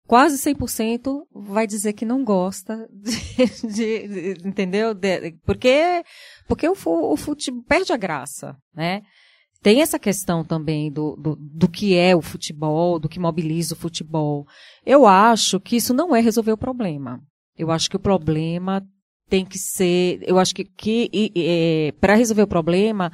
quase 0.06 0.38
100% 0.38 1.26
vai 1.32 1.66
dizer 1.66 1.92
que 1.92 2.04
não 2.04 2.24
gosta 2.24 2.88
de, 2.92 3.12
de, 3.66 4.34
de 4.34 4.48
entendeu? 4.48 4.94
De, 4.94 5.32
porque 5.44 6.04
porque 6.46 6.68
o, 6.68 6.74
o 6.84 7.16
futebol 7.16 7.62
perde 7.64 7.92
a 7.92 7.96
graça, 7.96 8.56
né? 8.74 9.02
tem 9.66 9.82
essa 9.82 9.98
questão 9.98 10.44
também 10.44 10.92
do, 10.92 11.16
do, 11.16 11.36
do 11.36 11.68
que 11.68 11.96
é 11.96 12.14
o 12.14 12.22
futebol, 12.22 13.00
do 13.00 13.08
que 13.08 13.18
mobiliza 13.18 13.74
o 13.74 13.76
futebol. 13.76 14.46
Eu 14.84 15.08
acho 15.08 15.58
que 15.58 15.74
isso 15.74 15.92
não 15.92 16.14
é 16.14 16.20
resolver 16.20 16.52
o 16.52 16.56
problema. 16.56 17.20
Eu 17.58 17.72
acho 17.72 17.90
que 17.90 17.96
o 17.96 18.00
problema 18.00 18.80
tem 19.28 19.44
que 19.44 19.58
ser, 19.58 20.20
eu 20.22 20.38
acho 20.38 20.54
que, 20.54 20.64
que 20.64 21.32
é, 21.34 21.92
para 22.00 22.14
resolver 22.14 22.42
o 22.42 22.46
problema 22.46 23.10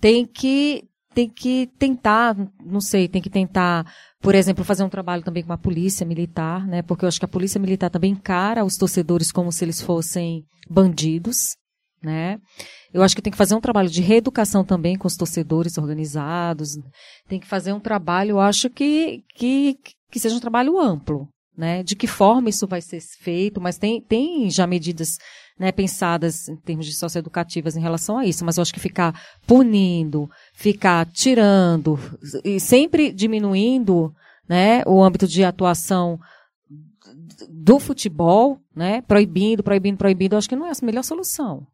tem 0.00 0.24
que 0.24 0.88
tem 1.14 1.28
que 1.28 1.68
tentar, 1.78 2.36
não 2.64 2.80
sei, 2.80 3.08
tem 3.08 3.20
que 3.20 3.30
tentar, 3.30 3.84
por 4.20 4.34
exemplo, 4.34 4.64
fazer 4.64 4.84
um 4.84 4.88
trabalho 4.88 5.22
também 5.22 5.42
com 5.42 5.52
a 5.52 5.58
polícia 5.58 6.06
militar, 6.06 6.66
né? 6.66 6.82
Porque 6.82 7.04
eu 7.04 7.08
acho 7.08 7.18
que 7.18 7.24
a 7.24 7.28
polícia 7.28 7.60
militar 7.60 7.90
também 7.90 8.12
encara 8.12 8.64
os 8.64 8.76
torcedores 8.76 9.32
como 9.32 9.50
se 9.50 9.64
eles 9.64 9.80
fossem 9.80 10.44
bandidos, 10.68 11.56
né? 12.02 12.38
Eu 12.92 13.02
acho 13.02 13.14
que 13.14 13.22
tem 13.22 13.30
que 13.30 13.36
fazer 13.36 13.54
um 13.54 13.60
trabalho 13.60 13.88
de 13.88 14.02
reeducação 14.02 14.64
também 14.64 14.96
com 14.96 15.06
os 15.06 15.16
torcedores 15.16 15.76
organizados. 15.78 16.78
Tem 17.28 17.40
que 17.40 17.46
fazer 17.46 17.72
um 17.72 17.80
trabalho, 17.80 18.30
eu 18.30 18.40
acho 18.40 18.70
que, 18.70 19.22
que, 19.34 19.76
que 20.10 20.20
seja 20.20 20.36
um 20.36 20.40
trabalho 20.40 20.78
amplo, 20.78 21.28
né? 21.56 21.82
De 21.82 21.96
que 21.96 22.06
forma 22.06 22.48
isso 22.48 22.66
vai 22.66 22.80
ser 22.80 23.00
feito, 23.00 23.60
mas 23.60 23.78
tem, 23.78 24.00
tem 24.00 24.48
já 24.48 24.66
medidas 24.66 25.16
né, 25.58 25.70
pensadas 25.72 26.48
em 26.48 26.56
termos 26.56 26.86
de 26.86 26.94
socioeducativas 26.94 27.76
em 27.76 27.80
relação 27.80 28.18
a 28.18 28.24
isso, 28.24 28.44
mas 28.44 28.56
eu 28.56 28.62
acho 28.62 28.72
que 28.72 28.80
ficar 28.80 29.20
punindo, 29.46 30.30
ficar 30.54 31.06
tirando 31.06 31.98
e 32.44 32.58
sempre 32.58 33.12
diminuindo 33.12 34.14
né, 34.48 34.82
o 34.86 35.02
âmbito 35.02 35.28
de 35.28 35.44
atuação 35.44 36.18
do 37.48 37.78
futebol, 37.78 38.58
né, 38.74 39.02
proibindo, 39.02 39.62
proibindo, 39.62 39.96
proibindo, 39.96 40.32
eu 40.34 40.38
acho 40.38 40.48
que 40.48 40.56
não 40.56 40.66
é 40.66 40.70
a 40.70 40.84
melhor 40.84 41.04
solução. 41.04 41.66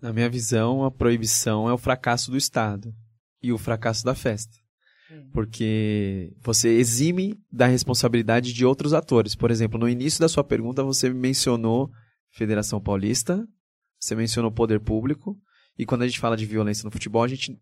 Na 0.00 0.12
minha 0.12 0.28
visão, 0.28 0.84
a 0.84 0.90
proibição 0.90 1.68
é 1.68 1.72
o 1.72 1.78
fracasso 1.78 2.30
do 2.30 2.36
Estado 2.36 2.92
e 3.42 3.52
o 3.52 3.58
fracasso 3.58 4.04
da 4.04 4.14
festa. 4.14 4.52
Porque 5.32 6.32
você 6.42 6.68
exime 6.68 7.38
da 7.50 7.66
responsabilidade 7.66 8.52
de 8.52 8.66
outros 8.66 8.92
atores. 8.92 9.34
Por 9.34 9.50
exemplo, 9.50 9.78
no 9.78 9.88
início 9.88 10.20
da 10.20 10.28
sua 10.28 10.44
pergunta, 10.44 10.82
você 10.82 11.08
mencionou 11.10 11.90
Federação 12.30 12.80
Paulista, 12.80 13.46
você 13.98 14.14
mencionou 14.14 14.50
poder 14.50 14.80
público, 14.80 15.36
e 15.78 15.86
quando 15.86 16.02
a 16.02 16.06
gente 16.06 16.20
fala 16.20 16.36
de 16.36 16.46
violência 16.46 16.84
no 16.84 16.90
futebol, 16.90 17.22
a 17.22 17.28
gente 17.28 17.56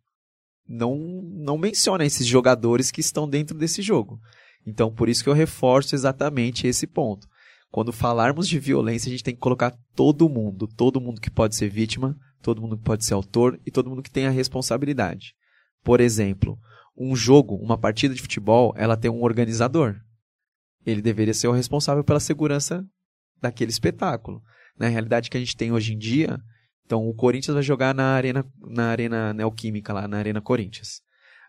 não, 0.69 0.97
não 1.23 1.59
menciona 1.59 2.05
esses 2.05 2.27
jogadores 2.27 2.91
que 2.91 3.01
estão 3.01 3.29
dentro 3.29 3.57
desse 3.57 3.83
jogo. 3.83 4.21
Então, 4.67 4.93
por 4.93 5.09
isso 5.09 5.23
que 5.23 5.31
eu 5.31 5.35
reforço 5.35 5.95
exatamente 5.95 6.67
esse 6.67 6.87
ponto. 6.87 7.29
Quando 7.71 7.93
falarmos 7.93 8.49
de 8.49 8.59
violência, 8.59 9.09
a 9.09 9.11
gente 9.11 9.23
tem 9.23 9.35
que 9.35 9.41
colocar 9.41 9.77
todo 9.95 10.29
mundo, 10.29 10.67
todo 10.67 11.01
mundo 11.01 11.21
que 11.21 11.31
pode 11.31 11.55
ser 11.55 11.69
vítima, 11.69 12.17
todo 12.43 12.61
mundo 12.61 12.77
que 12.77 12.85
pode 12.85 13.05
ser 13.05 13.15
autor 13.15 13.61
e 13.67 13.71
todo 13.71 13.91
mundo 13.91 14.03
que 14.03 14.11
tem 14.11 14.27
a 14.27 14.31
responsabilidade. 14.31 15.35
Por 15.85 16.01
exemplo, 16.01 16.59
um 16.97 17.15
jogo, 17.15 17.57
uma 17.57 17.77
partida 17.77 18.15
de 18.15 18.23
futebol, 18.23 18.73
ela 18.77 18.97
tem 18.97 19.11
um 19.11 19.23
organizador. 19.23 19.97
Ele 20.85 21.03
deveria 21.03 21.35
ser 21.35 21.49
o 21.49 21.53
responsável 21.53 22.03
pela 22.03 22.21
segurança 22.21 22.85
daquele 23.41 23.71
espetáculo. 23.71 24.43
Na 24.79 24.89
realidade 24.89 25.31
que 25.31 25.37
a 25.37 25.41
gente 25.41 25.57
tem 25.57 25.73
hoje 25.73 25.95
em 25.95 25.99
dia, 25.99 26.39
então 26.85 27.09
o 27.09 27.15
Corinthians 27.15 27.55
vai 27.55 27.63
jogar 27.63 27.95
na 27.95 28.15
arena, 28.15 28.45
na 28.61 28.89
arena 28.89 29.33
neoquímica 29.33 29.93
lá, 29.93 30.07
na 30.07 30.19
arena 30.19 30.41
Corinthians. 30.41 31.01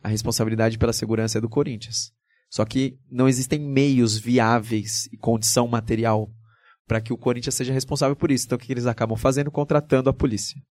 A 0.01 0.07
responsabilidade 0.07 0.77
pela 0.77 0.93
segurança 0.93 1.37
é 1.37 1.41
do 1.41 1.49
Corinthians. 1.49 2.11
Só 2.49 2.63
que 2.63 2.97
não 3.11 3.27
existem 3.27 3.59
meios 3.59 4.17
viáveis 4.17 5.07
e 5.11 5.17
condição 5.17 5.67
material 5.67 6.31
para 6.87 7.01
que 7.01 7.11
o 7.11 7.17
Corinthians 7.17 7.55
seja 7.55 7.73
responsável 7.73 8.15
por 8.15 8.31
isso. 8.31 8.45
Então 8.45 8.57
o 8.57 8.59
que 8.59 8.71
eles 8.71 8.85
acabam 8.85 9.17
fazendo? 9.17 9.51
Contratando 9.51 10.09
a 10.09 10.13
polícia. 10.13 10.61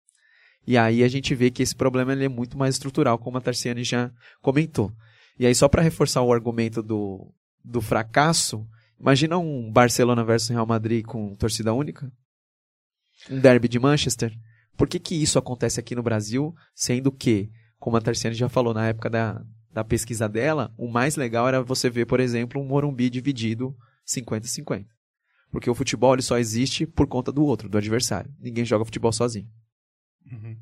E 0.66 0.76
aí 0.76 1.04
a 1.04 1.08
gente 1.08 1.34
vê 1.34 1.50
que 1.50 1.62
esse 1.62 1.76
problema 1.76 2.12
é 2.12 2.28
muito 2.28 2.58
mais 2.58 2.74
estrutural, 2.74 3.18
como 3.18 3.38
a 3.38 3.40
Tarciane 3.40 3.84
já 3.84 4.10
comentou. 4.40 4.92
E 5.38 5.46
aí, 5.46 5.54
só 5.54 5.68
para 5.68 5.82
reforçar 5.82 6.22
o 6.22 6.32
argumento 6.32 6.82
do, 6.82 7.32
do 7.62 7.80
fracasso, 7.80 8.66
imagina 8.98 9.38
um 9.38 9.70
Barcelona 9.70 10.24
versus 10.24 10.48
Real 10.48 10.66
Madrid 10.66 11.04
com 11.04 11.34
torcida 11.36 11.72
única? 11.72 12.10
Um 13.30 13.40
derby 13.40 13.68
de 13.68 13.78
Manchester? 13.78 14.32
Por 14.76 14.88
que, 14.88 14.98
que 14.98 15.14
isso 15.14 15.38
acontece 15.38 15.80
aqui 15.80 15.94
no 15.94 16.02
Brasil, 16.02 16.54
sendo 16.74 17.10
que, 17.10 17.50
como 17.78 17.96
a 17.96 18.00
Tarciane 18.00 18.36
já 18.36 18.48
falou 18.48 18.74
na 18.74 18.86
época 18.86 19.08
da, 19.08 19.42
da 19.72 19.82
pesquisa 19.82 20.28
dela, 20.28 20.72
o 20.76 20.88
mais 20.88 21.16
legal 21.16 21.48
era 21.48 21.62
você 21.62 21.88
ver, 21.88 22.06
por 22.06 22.20
exemplo, 22.20 22.60
um 22.60 22.66
Morumbi 22.66 23.08
dividido 23.08 23.74
50-50. 24.06 24.86
Porque 25.50 25.70
o 25.70 25.74
futebol 25.74 26.14
ele 26.14 26.22
só 26.22 26.38
existe 26.38 26.86
por 26.86 27.06
conta 27.06 27.32
do 27.32 27.44
outro, 27.44 27.68
do 27.68 27.78
adversário. 27.78 28.30
Ninguém 28.38 28.64
joga 28.64 28.84
futebol 28.84 29.12
sozinho. 29.12 29.48
Uhum. 30.30 30.56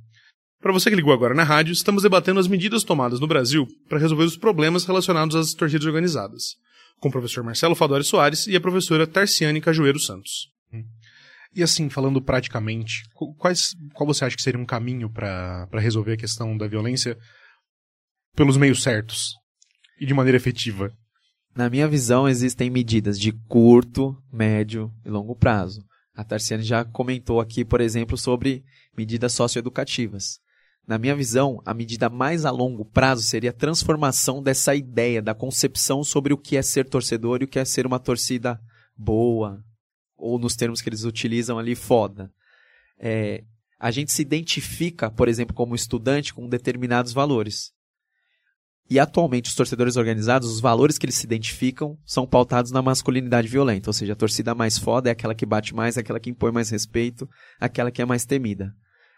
Para 0.61 0.73
você 0.73 0.88
que 0.88 0.97
ligou 0.97 1.12
agora 1.12 1.35
na 1.35 1.43
rádio, 1.43 1.73
estamos 1.73 2.03
debatendo 2.03 2.41
as 2.41 2.49
medidas 2.49 2.85
tomadas 2.85 3.21
no 3.21 3.26
Brasil 3.26 3.67
para 3.88 3.99
resolver 3.99 4.25
os 4.25 4.37
problemas 4.37 4.85
relacionados 4.85 5.37
às 5.37 5.53
torcidas 5.53 5.87
organizadas, 5.87 6.57
com 7.01 7.09
o 7.09 7.13
professor 7.13 7.45
Marcelo 7.45 7.75
Fadori 7.75 8.05
Soares 8.05 8.47
e 8.47 8.57
a 8.57 8.61
professora 8.61 9.07
Tarciane 9.07 9.61
Cajueiro 9.61 9.99
Santos. 9.99 10.49
Uhum. 10.73 10.85
E 11.55 11.63
assim, 11.63 11.89
falando 11.89 12.21
praticamente, 12.21 13.05
quais, 13.39 13.75
qual 13.93 14.07
você 14.07 14.25
acha 14.25 14.37
que 14.37 14.43
seria 14.43 14.61
um 14.61 14.67
caminho 14.67 15.09
para 15.09 15.69
resolver 15.75 16.15
a 16.15 16.17
questão 16.17 16.57
da 16.57 16.67
violência 16.67 17.17
pelos 18.35 18.57
meios 18.57 18.83
certos 18.83 19.35
e 20.01 20.05
de 20.07 20.13
maneira 20.13 20.37
efetiva? 20.37 20.93
Na 21.55 21.71
minha 21.71 21.87
visão, 21.87 22.29
existem 22.29 22.69
medidas 22.69 23.21
de 23.21 23.31
curto, 23.49 24.17
médio 24.33 24.93
e 25.05 25.09
longo 25.09 25.37
prazo. 25.37 25.85
A 26.13 26.25
Tarciane 26.25 26.65
já 26.65 26.85
comentou 26.85 27.41
aqui, 27.41 27.65
por 27.65 27.81
exemplo, 27.81 28.19
sobre 28.19 28.65
medidas 28.97 29.33
socioeducativas. 29.33 30.41
Na 30.87 30.99
minha 30.99 31.17
visão, 31.17 31.62
a 31.64 31.73
medida 31.73 32.11
mais 32.11 32.45
a 32.45 32.50
longo 32.50 32.85
prazo 32.85 33.23
seria 33.23 33.50
a 33.50 33.55
transformação 33.55 34.43
dessa 34.43 34.75
ideia, 34.75 35.23
da 35.23 35.35
concepção 35.35 36.05
sobre 36.05 36.35
o 36.35 36.38
que 36.38 36.57
é 36.57 36.62
ser 36.62 36.88
torcedor 36.88 37.41
e 37.41 37.45
o 37.45 37.49
que 37.49 37.59
é 37.59 37.64
ser 37.64 37.87
uma 37.87 37.99
torcida 37.99 38.61
boa, 38.95 39.64
ou 40.17 40.38
nos 40.38 40.55
termos 40.55 40.83
que 40.83 40.88
eles 40.88 41.05
utilizam 41.05 41.59
ali, 41.59 41.75
foda. 41.75 42.31
É, 42.99 43.43
a 43.79 43.91
gente 43.91 44.12
se 44.12 44.21
identifica, 44.21 45.11
por 45.11 45.26
exemplo, 45.26 45.55
como 45.55 45.75
estudante 45.75 46.35
com 46.35 46.49
determinados 46.49 47.12
valores. 47.12 47.73
E 48.88 48.99
atualmente 48.99 49.49
os 49.49 49.55
torcedores 49.55 49.97
organizados, 49.97 50.50
os 50.50 50.61
valores 50.61 50.99
que 50.99 51.07
eles 51.07 51.14
se 51.14 51.25
identificam 51.25 51.99
são 52.05 52.26
pautados 52.26 52.71
na 52.71 52.83
masculinidade 52.83 53.49
violenta, 53.49 53.88
ou 53.88 53.95
seja, 53.95 54.12
a 54.12 54.17
torcida 54.17 54.55
mais 54.55 54.76
foda 54.76 55.09
é 55.09 55.12
aquela 55.12 55.35
que 55.35 55.47
bate 55.47 55.75
mais, 55.75 55.97
é 55.97 56.00
aquela 56.00 56.21
que 56.21 56.29
impõe 56.29 56.53
mais 56.53 56.69
respeito, 56.69 57.26
aquela 57.59 57.91
que 57.91 58.03
é 58.03 58.05
mais 58.05 58.26
temida. 58.26 58.75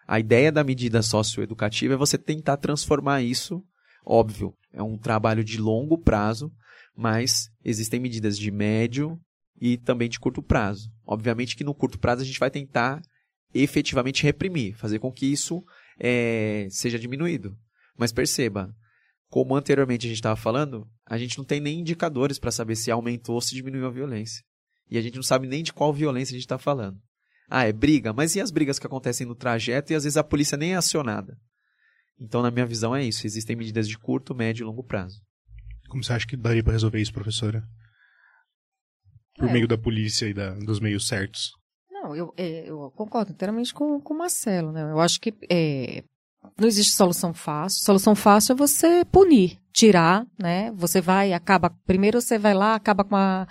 A 0.07 0.21
ideia 0.21 0.53
da 0.53 0.63
medida 0.63 1.03
socioeducativa 1.03 1.95
é 1.95 1.97
você 1.97 2.17
tentar 2.17 2.57
transformar 2.59 3.23
isso, 3.23 3.63
óbvio, 4.05 4.55
é 4.73 4.83
um 4.83 4.97
trabalho 4.97 5.43
de 5.43 5.59
longo 5.59 5.99
prazo, 5.99 6.53
mas 6.97 7.49
existem 7.65 7.99
medidas 7.99 8.39
de 8.39 8.51
médio 8.51 9.19
e 9.61 9.77
também 9.77 10.09
de 10.09 10.21
curto 10.21 10.43
prazo. 10.43 10.89
Obviamente 11.05 11.57
que 11.57 11.65
no 11.65 11.75
curto 11.75 11.99
prazo 11.99 12.23
a 12.23 12.25
gente 12.25 12.39
vai 12.39 12.51
tentar 12.51 13.03
efetivamente 13.53 14.23
reprimir, 14.23 14.77
fazer 14.77 14.99
com 14.99 15.11
que 15.11 15.27
isso 15.27 15.65
é, 15.99 16.69
seja 16.71 16.99
diminuído. 16.99 17.57
Mas 17.97 18.13
perceba, 18.13 18.73
como 19.29 19.57
anteriormente 19.57 20.07
a 20.07 20.09
gente 20.09 20.19
estava 20.19 20.37
falando, 20.37 20.87
a 21.05 21.19
gente 21.19 21.39
não 21.39 21.45
tem 21.45 21.61
nem 21.61 21.81
indicadores 21.81 22.39
para 22.39 22.51
saber 22.51 22.77
se 22.77 22.91
aumentou 22.91 23.35
ou 23.35 23.41
se 23.41 23.55
diminuiu 23.55 23.87
a 23.87 23.91
violência. 23.91 24.43
E 24.89 24.97
a 24.97 25.03
gente 25.03 25.17
não 25.17 25.23
sabe 25.23 25.49
nem 25.49 25.63
de 25.63 25.73
qual 25.73 25.93
violência 25.93 26.33
a 26.33 26.37
gente 26.37 26.45
está 26.45 26.59
falando. 26.59 26.99
Ah, 27.49 27.65
é 27.65 27.73
briga? 27.73 28.13
Mas 28.13 28.35
e 28.35 28.41
as 28.41 28.51
brigas 28.51 28.79
que 28.79 28.87
acontecem 28.87 29.27
no 29.27 29.35
trajeto 29.35 29.93
e 29.93 29.97
às 29.97 30.05
vezes 30.05 30.17
a 30.17 30.25
polícia 30.25 30.57
nem 30.57 30.73
é 30.73 30.77
acionada? 30.77 31.37
Então, 32.21 32.43
na 32.43 32.51
minha 32.51 32.67
visão, 32.67 32.95
é 32.97 33.05
isso. 33.05 33.27
Existem 33.27 33.55
medidas 33.55 33.89
de 33.89 33.99
curto, 33.99 34.35
médio 34.35 34.65
e 34.65 34.67
longo 34.67 34.83
prazo. 34.83 35.21
Como 35.89 36.03
você 36.03 36.13
acha 36.13 36.27
que 36.27 36.37
daria 36.37 36.65
para 36.65 36.73
resolver 36.73 37.01
isso, 37.01 37.13
professora? 37.13 37.63
Por 39.39 39.49
é. 39.49 39.53
meio 39.53 39.69
da 39.69 39.77
polícia 39.77 40.27
e 40.27 40.35
da, 40.35 40.55
dos 40.55 40.81
meios 40.81 41.07
certos. 41.07 41.53
Não, 41.91 42.17
eu, 42.17 42.33
é, 42.37 42.69
eu 42.69 42.91
concordo 42.97 43.33
inteiramente 43.33 43.73
com, 43.73 44.01
com 44.01 44.15
o 44.15 44.19
Marcelo. 44.19 44.73
Né? 44.73 44.83
Eu 44.83 44.99
acho 44.99 45.21
que 45.21 45.35
é, 45.51 46.03
não 46.59 46.67
existe 46.67 46.93
solução 46.93 47.35
fácil. 47.35 47.85
Solução 47.85 48.15
fácil 48.15 48.53
é 48.53 48.57
você 48.57 49.05
punir, 49.05 49.59
tirar, 49.73 50.27
né? 50.39 50.71
Você 50.73 51.01
vai, 51.01 51.33
acaba. 51.33 51.71
Primeiro 51.87 52.21
você 52.21 52.39
vai 52.39 52.55
lá, 52.55 52.75
acaba 52.75 53.05
com 53.05 53.17
a. 53.17 53.47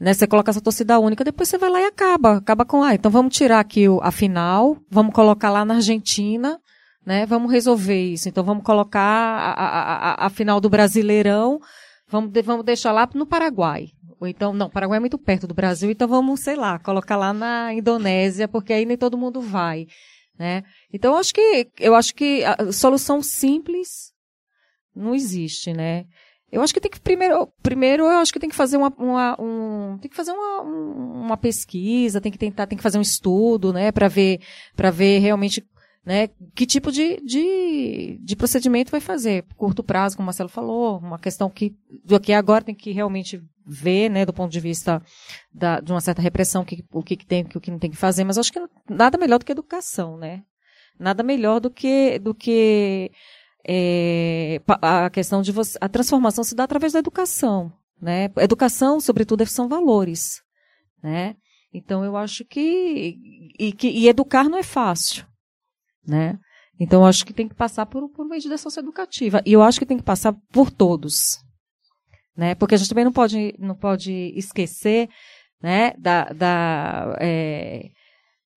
Né, 0.00 0.14
você 0.14 0.28
coloca 0.28 0.50
essa 0.50 0.60
torcida 0.60 0.98
única, 1.00 1.24
depois 1.24 1.48
você 1.48 1.58
vai 1.58 1.70
lá 1.70 1.80
e 1.80 1.86
acaba. 1.86 2.36
Acaba 2.36 2.64
com, 2.64 2.82
ah, 2.82 2.94
então 2.94 3.10
vamos 3.10 3.36
tirar 3.36 3.58
aqui 3.58 3.86
a 4.00 4.12
final, 4.12 4.76
vamos 4.88 5.12
colocar 5.12 5.50
lá 5.50 5.64
na 5.64 5.74
Argentina, 5.74 6.60
né? 7.04 7.26
Vamos 7.26 7.50
resolver 7.50 8.00
isso. 8.00 8.28
Então 8.28 8.44
vamos 8.44 8.62
colocar 8.62 9.00
a, 9.00 9.52
a, 9.52 10.12
a, 10.12 10.26
a 10.26 10.30
final 10.30 10.60
do 10.60 10.70
Brasileirão, 10.70 11.58
vamos, 12.06 12.30
vamos 12.44 12.64
deixar 12.64 12.92
lá 12.92 13.08
no 13.12 13.26
Paraguai. 13.26 13.88
Ou 14.20 14.26
então, 14.26 14.52
não, 14.52 14.68
Paraguai 14.68 14.98
é 14.98 15.00
muito 15.00 15.18
perto 15.18 15.46
do 15.46 15.54
Brasil, 15.54 15.90
então 15.90 16.08
vamos, 16.08 16.40
sei 16.40 16.56
lá, 16.56 16.78
colocar 16.78 17.16
lá 17.16 17.32
na 17.32 17.72
Indonésia, 17.72 18.48
porque 18.48 18.72
aí 18.72 18.84
nem 18.84 18.96
todo 18.96 19.18
mundo 19.18 19.40
vai. 19.40 19.86
Né? 20.38 20.62
Então, 20.92 21.12
eu 21.12 21.18
acho 21.18 21.32
que, 21.32 21.68
eu 21.78 21.94
acho 21.94 22.14
que 22.14 22.44
a 22.44 22.72
solução 22.72 23.22
simples 23.22 24.12
não 24.94 25.14
existe, 25.14 25.72
né? 25.72 26.04
Eu 26.50 26.62
acho 26.62 26.72
que 26.72 26.80
tem 26.80 26.90
que 26.90 27.00
primeiro, 27.00 27.46
primeiro 27.62 28.04
eu 28.04 28.18
acho 28.18 28.32
que 28.32 28.40
tem 28.40 28.48
que 28.48 28.56
fazer 28.56 28.76
uma, 28.76 28.92
uma 28.96 29.36
um, 29.40 29.98
tem 29.98 30.10
que 30.10 30.16
fazer 30.16 30.32
uma, 30.32 30.62
uma 30.62 31.36
pesquisa, 31.36 32.20
tem 32.20 32.32
que 32.32 32.38
tentar, 32.38 32.66
tem 32.66 32.76
que 32.76 32.82
fazer 32.82 32.98
um 32.98 33.02
estudo, 33.02 33.72
né, 33.72 33.92
para 33.92 34.08
ver, 34.08 34.40
para 34.74 34.90
ver 34.90 35.18
realmente 35.18 35.62
né? 36.08 36.30
Que 36.54 36.64
tipo 36.64 36.90
de, 36.90 37.20
de, 37.20 38.18
de 38.22 38.34
procedimento 38.34 38.90
vai 38.90 38.98
fazer? 38.98 39.44
Curto 39.58 39.84
prazo, 39.84 40.16
como 40.16 40.24
o 40.24 40.28
Marcelo 40.28 40.48
falou, 40.48 40.96
uma 40.98 41.18
questão 41.18 41.50
que 41.50 41.76
do 42.02 42.18
que 42.18 42.32
agora 42.32 42.64
tem 42.64 42.74
que 42.74 42.92
realmente 42.92 43.42
ver, 43.66 44.08
né, 44.08 44.24
do 44.24 44.32
ponto 44.32 44.50
de 44.50 44.58
vista 44.58 45.02
da, 45.52 45.80
de 45.80 45.92
uma 45.92 46.00
certa 46.00 46.22
repressão, 46.22 46.64
que, 46.64 46.82
o 46.90 47.02
que, 47.02 47.14
que 47.14 47.26
tem, 47.26 47.44
o 47.54 47.60
que 47.60 47.70
não 47.70 47.78
tem 47.78 47.90
que 47.90 47.96
fazer, 47.98 48.24
mas 48.24 48.38
acho 48.38 48.50
que 48.50 48.58
nada 48.88 49.18
melhor 49.18 49.38
do 49.38 49.44
que 49.44 49.52
educação, 49.52 50.16
né? 50.16 50.42
Nada 50.98 51.22
melhor 51.22 51.60
do 51.60 51.70
que, 51.70 52.18
do 52.18 52.34
que 52.34 53.12
é, 53.70 54.62
a 54.80 55.10
questão 55.10 55.42
de 55.42 55.52
você, 55.52 55.76
a 55.78 55.88
transformação 55.90 56.42
se 56.42 56.54
dá 56.54 56.64
através 56.64 56.94
da 56.94 56.98
educação, 57.00 57.70
né? 58.00 58.30
Educação, 58.38 58.98
sobretudo, 58.98 59.44
são 59.46 59.68
valores, 59.68 60.40
né? 61.02 61.36
Então 61.72 62.02
eu 62.02 62.16
acho 62.16 62.46
que 62.46 63.14
e, 63.58 63.72
que 63.72 63.88
e 63.88 64.08
educar 64.08 64.48
não 64.48 64.56
é 64.56 64.62
fácil, 64.62 65.26
né? 66.06 66.38
Então 66.80 67.02
eu 67.02 67.06
acho 67.06 67.26
que 67.26 67.34
tem 67.34 67.46
que 67.46 67.54
passar 67.54 67.84
por, 67.84 68.08
por 68.08 68.26
meio 68.26 68.40
de 68.40 68.56
socioeducativa 68.56 69.42
e 69.44 69.52
eu 69.52 69.62
acho 69.62 69.78
que 69.78 69.86
tem 69.86 69.98
que 69.98 70.02
passar 70.02 70.32
por 70.50 70.70
todos, 70.70 71.38
né? 72.34 72.54
Porque 72.54 72.74
a 72.74 72.78
gente 72.78 72.88
também 72.88 73.04
não 73.04 73.12
pode 73.12 73.54
não 73.58 73.74
pode 73.74 74.32
esquecer, 74.34 75.10
né? 75.62 75.92
Da, 75.98 76.24
da 76.24 77.18
é, 77.20 77.90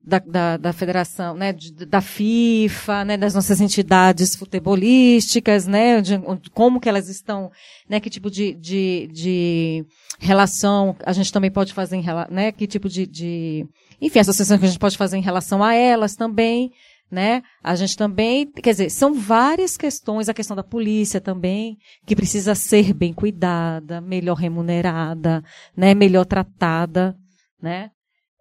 da, 0.03 0.19
da, 0.19 0.57
da, 0.57 0.73
federação, 0.73 1.35
né, 1.35 1.53
da 1.87 2.01
FIFA, 2.01 3.05
né, 3.05 3.17
das 3.17 3.35
nossas 3.35 3.61
entidades 3.61 4.35
futebolísticas, 4.35 5.67
né, 5.67 6.01
de, 6.01 6.19
como 6.53 6.79
que 6.79 6.89
elas 6.89 7.07
estão, 7.07 7.51
né, 7.87 7.99
que 7.99 8.09
tipo 8.09 8.29
de, 8.31 8.53
de, 8.55 9.09
de 9.13 9.85
relação 10.19 10.95
a 11.05 11.13
gente 11.13 11.31
também 11.31 11.51
pode 11.51 11.73
fazer 11.73 11.97
em 11.97 12.03
né, 12.31 12.51
que 12.51 12.65
tipo 12.65 12.89
de, 12.89 13.05
de, 13.05 13.65
enfim, 14.01 14.19
associação 14.19 14.57
que 14.57 14.65
a 14.65 14.67
gente 14.67 14.79
pode 14.79 14.97
fazer 14.97 15.17
em 15.17 15.21
relação 15.21 15.63
a 15.63 15.75
elas 15.75 16.15
também, 16.15 16.71
né, 17.11 17.43
a 17.61 17.75
gente 17.75 17.95
também, 17.95 18.51
quer 18.51 18.71
dizer, 18.71 18.89
são 18.89 19.13
várias 19.13 19.77
questões, 19.77 20.29
a 20.29 20.33
questão 20.33 20.55
da 20.55 20.63
polícia 20.63 21.21
também, 21.21 21.77
que 22.07 22.15
precisa 22.15 22.55
ser 22.55 22.91
bem 22.93 23.13
cuidada, 23.13 24.01
melhor 24.01 24.35
remunerada, 24.35 25.43
né, 25.77 25.93
melhor 25.93 26.25
tratada, 26.25 27.15
né, 27.61 27.91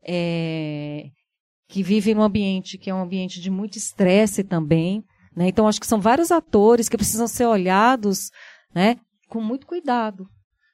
é, 0.02 1.10
que 1.70 1.84
vive 1.84 2.14
num 2.14 2.22
ambiente 2.22 2.76
que 2.76 2.90
é 2.90 2.94
um 2.94 3.00
ambiente 3.00 3.40
de 3.40 3.48
muito 3.48 3.78
estresse 3.78 4.42
também. 4.42 5.04
Né? 5.34 5.48
Então, 5.48 5.68
acho 5.68 5.80
que 5.80 5.86
são 5.86 6.00
vários 6.00 6.32
atores 6.32 6.88
que 6.88 6.96
precisam 6.96 7.28
ser 7.28 7.46
olhados 7.46 8.30
né, 8.74 8.96
com 9.28 9.40
muito 9.40 9.66
cuidado. 9.66 10.26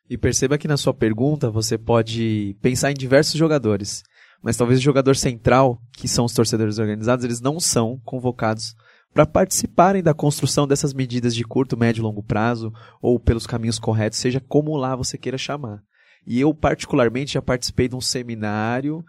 E 0.08 0.16
perceba 0.16 0.56
que 0.56 0.66
na 0.66 0.78
sua 0.78 0.94
pergunta 0.94 1.50
você 1.50 1.76
pode 1.76 2.56
pensar 2.62 2.90
em 2.90 2.94
diversos 2.94 3.34
jogadores, 3.34 4.02
mas 4.42 4.56
talvez 4.56 4.80
o 4.80 4.82
jogador 4.82 5.16
central, 5.16 5.78
que 5.92 6.08
são 6.08 6.24
os 6.24 6.32
torcedores 6.32 6.78
organizados, 6.78 7.24
eles 7.24 7.40
não 7.42 7.60
são 7.60 8.00
convocados 8.02 8.74
para 9.12 9.26
participarem 9.26 10.02
da 10.02 10.14
construção 10.14 10.66
dessas 10.66 10.94
medidas 10.94 11.34
de 11.34 11.44
curto, 11.44 11.76
médio 11.76 12.00
e 12.00 12.04
longo 12.04 12.22
prazo, 12.22 12.72
ou 13.02 13.20
pelos 13.20 13.46
caminhos 13.46 13.78
corretos, 13.78 14.18
seja 14.18 14.40
como 14.40 14.76
lá 14.76 14.96
você 14.96 15.18
queira 15.18 15.36
chamar. 15.36 15.82
E 16.26 16.40
eu, 16.40 16.54
particularmente, 16.54 17.34
já 17.34 17.42
participei 17.42 17.88
de 17.88 17.96
um 17.96 18.00
seminário 18.00 19.04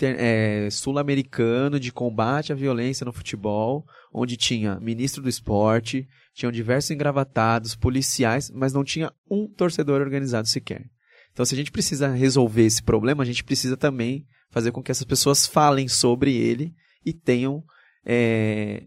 é, 0.00 0.68
sul-americano 0.70 1.80
de 1.80 1.90
combate 1.90 2.52
à 2.52 2.54
violência 2.54 3.04
no 3.04 3.12
futebol, 3.12 3.84
onde 4.12 4.36
tinha 4.36 4.78
ministro 4.78 5.22
do 5.22 5.28
esporte, 5.28 6.08
tinham 6.32 6.52
diversos 6.52 6.90
engravatados, 6.92 7.74
policiais, 7.74 8.50
mas 8.50 8.72
não 8.72 8.84
tinha 8.84 9.12
um 9.28 9.48
torcedor 9.48 10.00
organizado 10.00 10.46
sequer. 10.46 10.88
Então, 11.32 11.44
se 11.44 11.54
a 11.54 11.56
gente 11.56 11.72
precisa 11.72 12.08
resolver 12.08 12.64
esse 12.64 12.82
problema, 12.82 13.22
a 13.22 13.26
gente 13.26 13.42
precisa 13.42 13.76
também 13.76 14.26
fazer 14.50 14.70
com 14.70 14.82
que 14.82 14.90
essas 14.90 15.04
pessoas 15.04 15.46
falem 15.46 15.88
sobre 15.88 16.34
ele 16.34 16.74
e 17.04 17.12
tenham 17.12 17.64
é, 18.04 18.86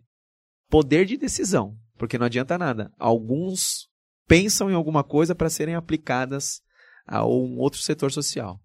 poder 0.70 1.06
de 1.06 1.18
decisão, 1.18 1.76
porque 1.98 2.18
não 2.18 2.28
adianta 2.28 2.58
nada. 2.58 2.92
Alguns 2.98 3.90
pensam 4.28 4.70
em 4.70 4.74
alguma 4.74 5.04
coisa 5.04 5.36
para 5.36 5.50
serem 5.50 5.76
aplicadas 5.76 6.62
a 7.06 7.26
um 7.26 7.58
outro 7.58 7.80
setor 7.80 8.12
social. 8.12 8.62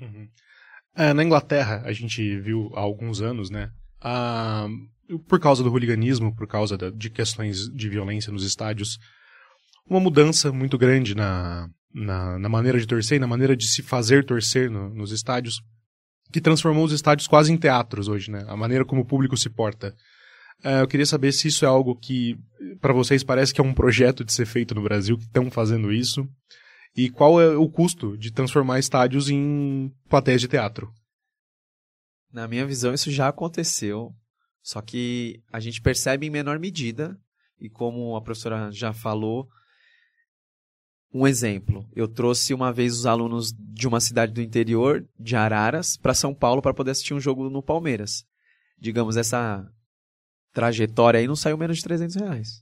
Uhum. 0.00 0.28
É, 0.94 1.12
na 1.12 1.24
Inglaterra, 1.24 1.82
a 1.84 1.92
gente 1.92 2.38
viu 2.40 2.70
há 2.74 2.80
alguns 2.80 3.20
anos, 3.20 3.50
né? 3.50 3.70
A, 4.00 4.66
por 5.28 5.40
causa 5.40 5.62
do 5.62 5.70
hooliganismo, 5.70 6.34
por 6.34 6.46
causa 6.46 6.76
da, 6.76 6.90
de 6.90 7.08
questões 7.08 7.68
de 7.68 7.88
violência 7.88 8.32
nos 8.32 8.44
estádios, 8.44 8.98
uma 9.88 10.00
mudança 10.00 10.52
muito 10.52 10.76
grande 10.76 11.14
na, 11.14 11.68
na, 11.94 12.38
na, 12.38 12.48
maneira 12.48 12.78
de 12.78 12.86
torcer 12.86 13.16
e 13.16 13.20
na 13.20 13.26
maneira 13.26 13.56
de 13.56 13.66
se 13.66 13.82
fazer 13.82 14.24
torcer 14.24 14.70
no, 14.70 14.90
nos 14.94 15.12
estádios, 15.12 15.60
que 16.30 16.40
transformou 16.40 16.84
os 16.84 16.92
estádios 16.92 17.26
quase 17.26 17.52
em 17.52 17.56
teatros 17.56 18.08
hoje, 18.08 18.30
né? 18.30 18.44
A 18.48 18.56
maneira 18.56 18.84
como 18.84 19.02
o 19.02 19.06
público 19.06 19.36
se 19.36 19.50
porta. 19.50 19.94
É, 20.64 20.80
eu 20.80 20.86
queria 20.86 21.06
saber 21.06 21.32
se 21.32 21.48
isso 21.48 21.64
é 21.64 21.68
algo 21.68 21.96
que, 21.96 22.36
para 22.80 22.92
vocês, 22.92 23.24
parece 23.24 23.52
que 23.52 23.60
é 23.60 23.64
um 23.64 23.74
projeto 23.74 24.24
de 24.24 24.32
ser 24.32 24.46
feito 24.46 24.74
no 24.74 24.82
Brasil, 24.82 25.18
que 25.18 25.24
estão 25.24 25.50
fazendo 25.50 25.92
isso. 25.92 26.26
E 26.94 27.08
qual 27.10 27.40
é 27.40 27.56
o 27.56 27.68
custo 27.68 28.16
de 28.18 28.30
transformar 28.30 28.78
estádios 28.78 29.30
em 29.30 29.90
plateias 30.08 30.40
de 30.40 30.48
teatro? 30.48 30.92
Na 32.30 32.46
minha 32.46 32.66
visão, 32.66 32.92
isso 32.92 33.10
já 33.10 33.28
aconteceu, 33.28 34.14
só 34.62 34.80
que 34.80 35.42
a 35.52 35.60
gente 35.60 35.80
percebe 35.80 36.26
em 36.26 36.30
menor 36.30 36.58
medida, 36.58 37.18
e 37.58 37.68
como 37.68 38.16
a 38.16 38.22
professora 38.22 38.70
já 38.70 38.92
falou, 38.92 39.48
um 41.12 41.26
exemplo. 41.26 41.86
Eu 41.94 42.08
trouxe 42.08 42.54
uma 42.54 42.72
vez 42.72 42.96
os 42.96 43.06
alunos 43.06 43.52
de 43.52 43.86
uma 43.86 44.00
cidade 44.00 44.32
do 44.32 44.40
interior, 44.40 45.06
de 45.18 45.36
Araras, 45.36 45.96
para 45.96 46.14
São 46.14 46.34
Paulo 46.34 46.62
para 46.62 46.74
poder 46.74 46.92
assistir 46.92 47.14
um 47.14 47.20
jogo 47.20 47.50
no 47.50 47.62
Palmeiras. 47.62 48.24
Digamos, 48.78 49.16
essa 49.16 49.66
trajetória 50.52 51.20
aí 51.20 51.26
não 51.26 51.36
saiu 51.36 51.58
menos 51.58 51.78
de 51.78 51.84
300 51.84 52.16
reais. 52.16 52.61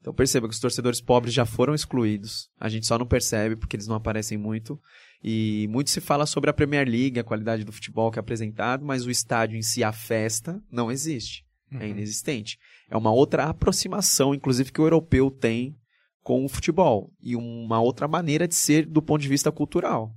Então 0.00 0.14
perceba 0.14 0.48
que 0.48 0.54
os 0.54 0.60
torcedores 0.60 1.00
pobres 1.00 1.34
já 1.34 1.44
foram 1.44 1.74
excluídos. 1.74 2.48
A 2.58 2.68
gente 2.68 2.86
só 2.86 2.98
não 2.98 3.06
percebe 3.06 3.54
porque 3.54 3.76
eles 3.76 3.86
não 3.86 3.96
aparecem 3.96 4.38
muito. 4.38 4.80
E 5.22 5.68
muito 5.68 5.90
se 5.90 6.00
fala 6.00 6.24
sobre 6.24 6.48
a 6.48 6.54
Premier 6.54 6.88
League, 6.88 7.20
a 7.20 7.24
qualidade 7.24 7.64
do 7.64 7.72
futebol 7.72 8.10
que 8.10 8.18
é 8.18 8.20
apresentado, 8.20 8.84
mas 8.84 9.04
o 9.04 9.10
estádio 9.10 9.58
em 9.58 9.62
si, 9.62 9.84
a 9.84 9.92
festa, 9.92 10.62
não 10.70 10.90
existe. 10.90 11.44
É 11.70 11.76
uhum. 11.76 11.82
É 11.82 11.88
inexistente. 11.88 12.58
É 12.88 12.96
uma 12.96 13.12
outra 13.12 13.44
aproximação, 13.44 14.34
inclusive, 14.34 14.72
que 14.72 14.80
o 14.80 14.86
europeu 14.86 15.30
tem 15.30 15.76
com 16.22 16.44
o 16.44 16.48
futebol. 16.48 17.12
E 17.20 17.36
uma 17.36 17.80
outra 17.80 18.08
maneira 18.08 18.48
de 18.48 18.54
ser 18.54 18.86
do 18.86 19.02
ponto 19.02 19.20
de 19.20 19.28
vista 19.28 19.52
cultural. 19.52 20.14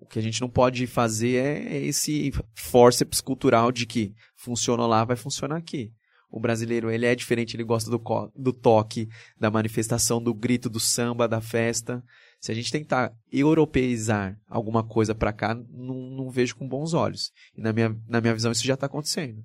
O 0.00 0.06
que 0.06 0.18
a 0.18 0.22
gente 0.22 0.40
não 0.40 0.50
pode 0.50 0.86
fazer 0.86 1.36
é 1.36 1.78
esse 1.78 2.30
forceps 2.54 3.22
cultural 3.22 3.72
de 3.72 3.86
que 3.86 4.14
funcionou 4.36 4.86
lá, 4.86 5.02
vai 5.04 5.16
funcionar 5.16 5.56
aqui. 5.56 5.92
O 6.30 6.38
brasileiro, 6.38 6.90
ele 6.90 7.06
é 7.06 7.14
diferente, 7.14 7.56
ele 7.56 7.64
gosta 7.64 7.90
do, 7.90 8.00
do 8.36 8.52
toque, 8.52 9.08
da 9.38 9.50
manifestação, 9.50 10.22
do 10.22 10.34
grito, 10.34 10.68
do 10.68 10.78
samba, 10.78 11.26
da 11.26 11.40
festa. 11.40 12.02
Se 12.40 12.52
a 12.52 12.54
gente 12.54 12.70
tentar 12.70 13.12
europeizar 13.32 14.38
alguma 14.46 14.84
coisa 14.84 15.14
para 15.14 15.32
cá, 15.32 15.54
não, 15.54 15.94
não, 16.10 16.30
vejo 16.30 16.54
com 16.54 16.68
bons 16.68 16.92
olhos. 16.92 17.32
E 17.56 17.62
na 17.62 17.72
minha, 17.72 17.96
na 18.06 18.20
minha 18.20 18.34
visão, 18.34 18.52
isso 18.52 18.66
já 18.66 18.74
está 18.74 18.86
acontecendo. 18.86 19.42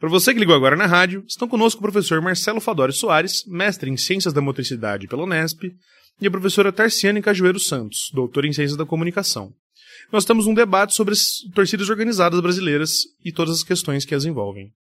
Para 0.00 0.08
você 0.08 0.32
que 0.32 0.40
ligou 0.40 0.54
agora 0.54 0.76
na 0.76 0.86
rádio, 0.86 1.24
estão 1.28 1.46
conosco 1.46 1.78
o 1.78 1.82
professor 1.82 2.20
Marcelo 2.20 2.60
Fadori 2.60 2.92
Soares, 2.92 3.44
mestre 3.46 3.90
em 3.90 3.96
Ciências 3.96 4.34
da 4.34 4.40
Motricidade 4.40 5.06
pela 5.06 5.22
Unesp, 5.22 5.64
e 6.20 6.26
a 6.26 6.30
professora 6.30 6.72
Tarciane 6.72 7.22
Cajueiro 7.22 7.60
Santos, 7.60 8.10
doutora 8.12 8.46
em 8.46 8.52
Ciências 8.52 8.76
da 8.76 8.84
Comunicação. 8.84 9.54
Nós 10.12 10.24
estamos 10.24 10.46
num 10.46 10.54
debate 10.54 10.94
sobre 10.94 11.14
as 11.14 11.40
torcidas 11.54 11.88
organizadas 11.88 12.40
brasileiras 12.40 13.02
e 13.24 13.30
todas 13.30 13.56
as 13.56 13.62
questões 13.62 14.04
que 14.04 14.14
as 14.14 14.24
envolvem. 14.24 14.72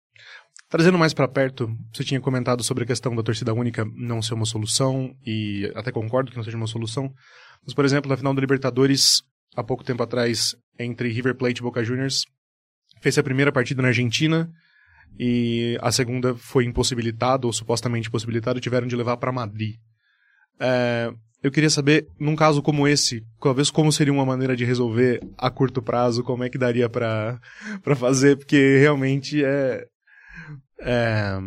Trazendo 0.70 1.00
mais 1.00 1.16
para 1.16 1.28
perto, 1.28 1.76
você 1.92 2.04
tinha 2.04 2.22
comentado 2.22 2.64
sobre 2.64 2.84
a 2.84 2.88
questão 2.88 3.16
da 3.16 3.24
torcida 3.24 3.52
única 3.52 3.84
não 3.96 4.22
ser 4.22 4.36
uma 4.36 4.46
solução, 4.46 5.16
e 5.26 5.72
até 5.74 5.92
concordo 5.92 6.30
que 6.30 6.38
não 6.38 6.44
seja 6.44 6.58
uma 6.58 6.68
solução. 6.68 7.12
Mas, 7.66 7.74
por 7.74 7.84
exemplo, 7.86 8.08
na 8.08 8.16
final 8.16 8.36
da 8.36 8.40
Libertadores, 8.40 9.24
há 9.56 9.64
pouco 9.64 9.84
tempo 9.84 10.04
atrás, 10.04 10.56
entre 10.78 11.10
River 11.10 11.36
Plate 11.36 11.60
e 11.60 11.64
Boca 11.64 11.84
Juniors, 11.84 12.24
fez 13.02 13.18
a 13.18 13.24
primeira 13.24 13.52
partida 13.52 13.82
na 13.82 13.88
Argentina, 13.88 14.48
e 15.18 15.76
a 15.82 15.92
segunda 15.92 16.36
foi 16.36 16.66
impossibilitada, 16.66 17.48
ou 17.48 17.52
supostamente 17.52 18.08
impossibilitada, 18.08 18.60
e 18.60 18.62
tiveram 18.62 18.86
de 18.86 18.96
levar 18.96 19.18
para 19.18 19.32
Madrid. 19.32 19.76
É, 20.60 21.12
eu 21.42 21.50
queria 21.50 21.72
saber, 21.72 22.06
num 22.20 22.36
caso 22.36 22.62
como 22.62 22.88
esse, 22.88 23.24
talvez 23.42 23.72
como 23.72 23.92
seria 23.92 24.14
uma 24.14 24.26
maneira 24.26 24.56
de 24.56 24.66
resolver 24.66 25.20
a 25.36 25.50
curto 25.50 25.82
prazo, 25.82 26.24
como 26.24 26.44
é 26.44 26.50
que 26.50 26.60
daria 26.60 26.88
para 26.88 27.40
fazer, 27.96 28.38
porque 28.38 28.78
realmente 28.78 29.44
é, 29.44 29.84
é, 30.82 31.38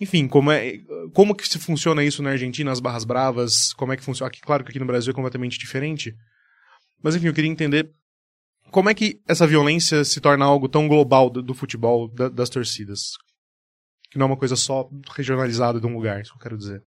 enfim, 0.00 0.26
como, 0.26 0.50
é, 0.50 0.78
como 1.14 1.34
que 1.34 1.48
se 1.48 1.58
funciona 1.58 2.02
isso 2.04 2.22
na 2.22 2.30
Argentina, 2.30 2.70
as 2.70 2.80
barras 2.80 3.04
bravas, 3.04 3.72
como 3.74 3.92
é 3.92 3.96
que 3.96 4.02
funciona, 4.02 4.28
aqui, 4.28 4.40
claro 4.40 4.64
que 4.64 4.70
aqui 4.70 4.78
no 4.78 4.86
Brasil 4.86 5.12
é 5.12 5.14
completamente 5.14 5.58
diferente, 5.58 6.14
mas 7.02 7.14
enfim, 7.14 7.26
eu 7.26 7.34
queria 7.34 7.50
entender 7.50 7.90
como 8.70 8.88
é 8.88 8.94
que 8.94 9.20
essa 9.28 9.46
violência 9.46 10.04
se 10.04 10.20
torna 10.20 10.44
algo 10.44 10.68
tão 10.68 10.88
global 10.88 11.28
do, 11.28 11.42
do 11.42 11.54
futebol, 11.54 12.08
da, 12.08 12.28
das 12.28 12.48
torcidas, 12.48 13.12
que 14.10 14.18
não 14.18 14.24
é 14.24 14.30
uma 14.30 14.36
coisa 14.36 14.56
só 14.56 14.88
regionalizada 15.14 15.80
de 15.80 15.86
um 15.86 15.94
lugar, 15.94 16.20
isso 16.20 16.32
que 16.32 16.38
eu 16.38 16.42
quero 16.42 16.58
dizer. 16.58 16.82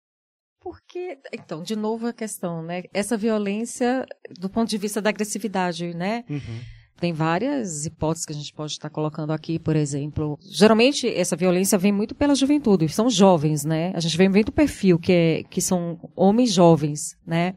Porque, 0.60 1.18
então, 1.30 1.62
de 1.62 1.76
novo 1.76 2.06
a 2.06 2.12
questão, 2.12 2.62
né? 2.62 2.84
Essa 2.92 3.18
violência 3.18 4.06
do 4.40 4.48
ponto 4.48 4.70
de 4.70 4.78
vista 4.78 5.00
da 5.00 5.10
agressividade, 5.10 5.92
né? 5.92 6.24
Uhum 6.28 6.60
Tem 7.00 7.12
várias 7.12 7.86
hipóteses 7.86 8.24
que 8.24 8.32
a 8.32 8.36
gente 8.36 8.52
pode 8.52 8.72
estar 8.72 8.88
colocando 8.88 9.32
aqui, 9.32 9.58
por 9.58 9.74
exemplo. 9.74 10.38
Geralmente, 10.40 11.08
essa 11.08 11.36
violência 11.36 11.76
vem 11.76 11.92
muito 11.92 12.14
pela 12.14 12.34
juventude, 12.34 12.88
são 12.88 13.08
vens, 13.36 13.64
né? 13.64 13.92
A 13.94 14.00
gente 14.00 14.16
vê 14.16 14.28
muito 14.28 14.52
perfil, 14.52 14.98
que, 14.98 15.12
é, 15.12 15.42
que 15.42 15.60
são 15.60 15.98
homens 16.14 16.52
jovens, 16.52 17.16
né? 17.26 17.54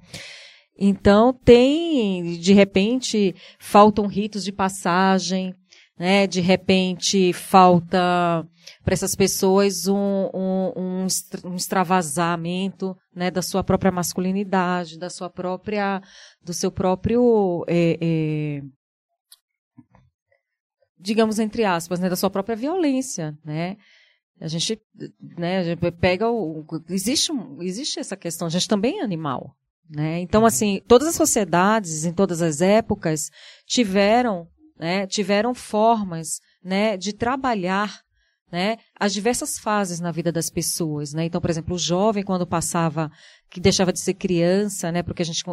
Então, 0.77 1.33
tem, 1.33 2.39
de 2.39 2.53
repente, 2.53 3.35
faltam 3.59 4.05
ritos 4.07 4.43
de 4.43 4.51
passagem, 4.51 5.53
né? 5.97 6.27
De 6.27 6.41
repente, 6.41 7.31
falta 7.33 8.45
para 8.83 8.93
essas 8.93 9.15
pessoas 9.15 9.87
um, 9.87 10.29
um, 10.33 10.71
um, 10.75 11.07
um 11.45 11.55
extravasamento, 11.55 12.95
né? 13.15 13.31
Da 13.31 13.41
sua 13.41 13.63
própria 13.63 13.91
masculinidade, 13.91 14.99
da 14.99 15.09
sua 15.09 15.29
própria, 15.29 16.01
do 16.43 16.53
seu 16.53 16.71
próprio, 16.71 17.63
é, 17.67 17.97
é, 18.01 18.61
digamos 21.07 21.39
entre 21.39 21.63
aspas, 21.63 21.99
né? 21.99 22.09
Da 22.09 22.15
sua 22.17 22.29
própria 22.29 22.55
violência, 22.55 23.37
né? 23.43 23.77
A 24.39 24.47
gente, 24.47 24.79
né, 25.37 25.59
a 25.59 25.63
gente 25.63 25.91
pega 25.93 26.29
o. 26.29 26.63
Existe, 26.89 27.31
existe 27.61 27.99
essa 27.99 28.15
questão, 28.15 28.45
a 28.45 28.51
gente 28.51 28.67
também 28.67 28.99
é 28.99 29.03
animal. 29.03 29.55
Né? 29.89 30.19
Então, 30.19 30.41
uhum. 30.41 30.47
assim, 30.47 30.81
todas 30.85 31.07
as 31.07 31.15
sociedades, 31.15 32.03
em 32.03 32.11
todas 32.11 32.41
as 32.41 32.59
épocas, 32.61 33.31
tiveram, 33.65 34.45
né, 34.77 35.07
tiveram 35.07 35.55
formas 35.55 36.41
né, 36.61 36.97
de 36.97 37.13
trabalhar 37.13 38.01
né, 38.51 38.77
as 38.99 39.13
diversas 39.13 39.57
fases 39.57 40.01
na 40.01 40.11
vida 40.11 40.31
das 40.31 40.49
pessoas, 40.49 41.13
né? 41.13 41.25
Então, 41.25 41.41
por 41.41 41.49
exemplo, 41.49 41.75
o 41.75 41.79
jovem 41.79 42.23
quando 42.23 42.45
passava, 42.45 43.09
que 43.49 43.59
deixava 43.59 43.93
de 43.93 43.99
ser 43.99 44.13
criança, 44.13 44.91
né, 44.91 45.01
porque 45.01 45.21
a 45.21 45.25
gente 45.25 45.43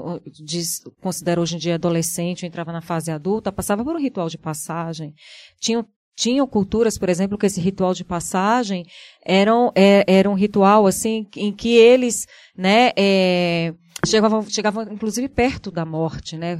diz, 0.44 0.82
considera 1.00 1.40
hoje 1.40 1.56
em 1.56 1.58
dia 1.58 1.76
adolescente, 1.76 2.46
entrava 2.46 2.72
na 2.72 2.80
fase 2.80 3.10
adulta, 3.10 3.52
passava 3.52 3.84
por 3.84 3.94
um 3.94 4.00
ritual 4.00 4.28
de 4.28 4.38
passagem. 4.38 5.14
Tinham 5.60 5.86
tinham 6.16 6.46
culturas, 6.46 6.96
por 6.96 7.08
exemplo, 7.08 7.36
que 7.36 7.46
esse 7.46 7.60
ritual 7.60 7.92
de 7.92 8.04
passagem 8.04 8.86
era, 9.24 9.50
é, 9.74 10.04
era 10.06 10.30
um 10.30 10.34
ritual 10.34 10.86
assim 10.86 11.26
em 11.36 11.52
que 11.52 11.76
eles, 11.76 12.24
né, 12.56 12.92
é, 12.96 13.74
chegavam, 14.06 14.48
chegavam 14.48 14.84
inclusive 14.84 15.28
perto 15.28 15.72
da 15.72 15.84
morte, 15.84 16.36
né? 16.36 16.58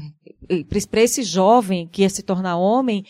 Para 0.91 1.03
esse 1.03 1.23
jovem 1.23 1.87
que 1.87 2.03
ia 2.03 2.11
se 2.11 2.25
tornar 2.25 2.57
homem, 2.57 3.05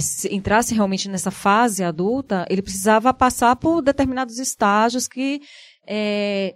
se 0.00 0.34
entrasse 0.34 0.74
realmente 0.74 1.08
nessa 1.08 1.30
fase 1.30 1.84
adulta, 1.84 2.44
ele 2.50 2.62
precisava 2.62 3.14
passar 3.14 3.54
por 3.54 3.80
determinados 3.80 4.38
estágios 4.38 5.06
que 5.06 5.40
é, 5.86 6.54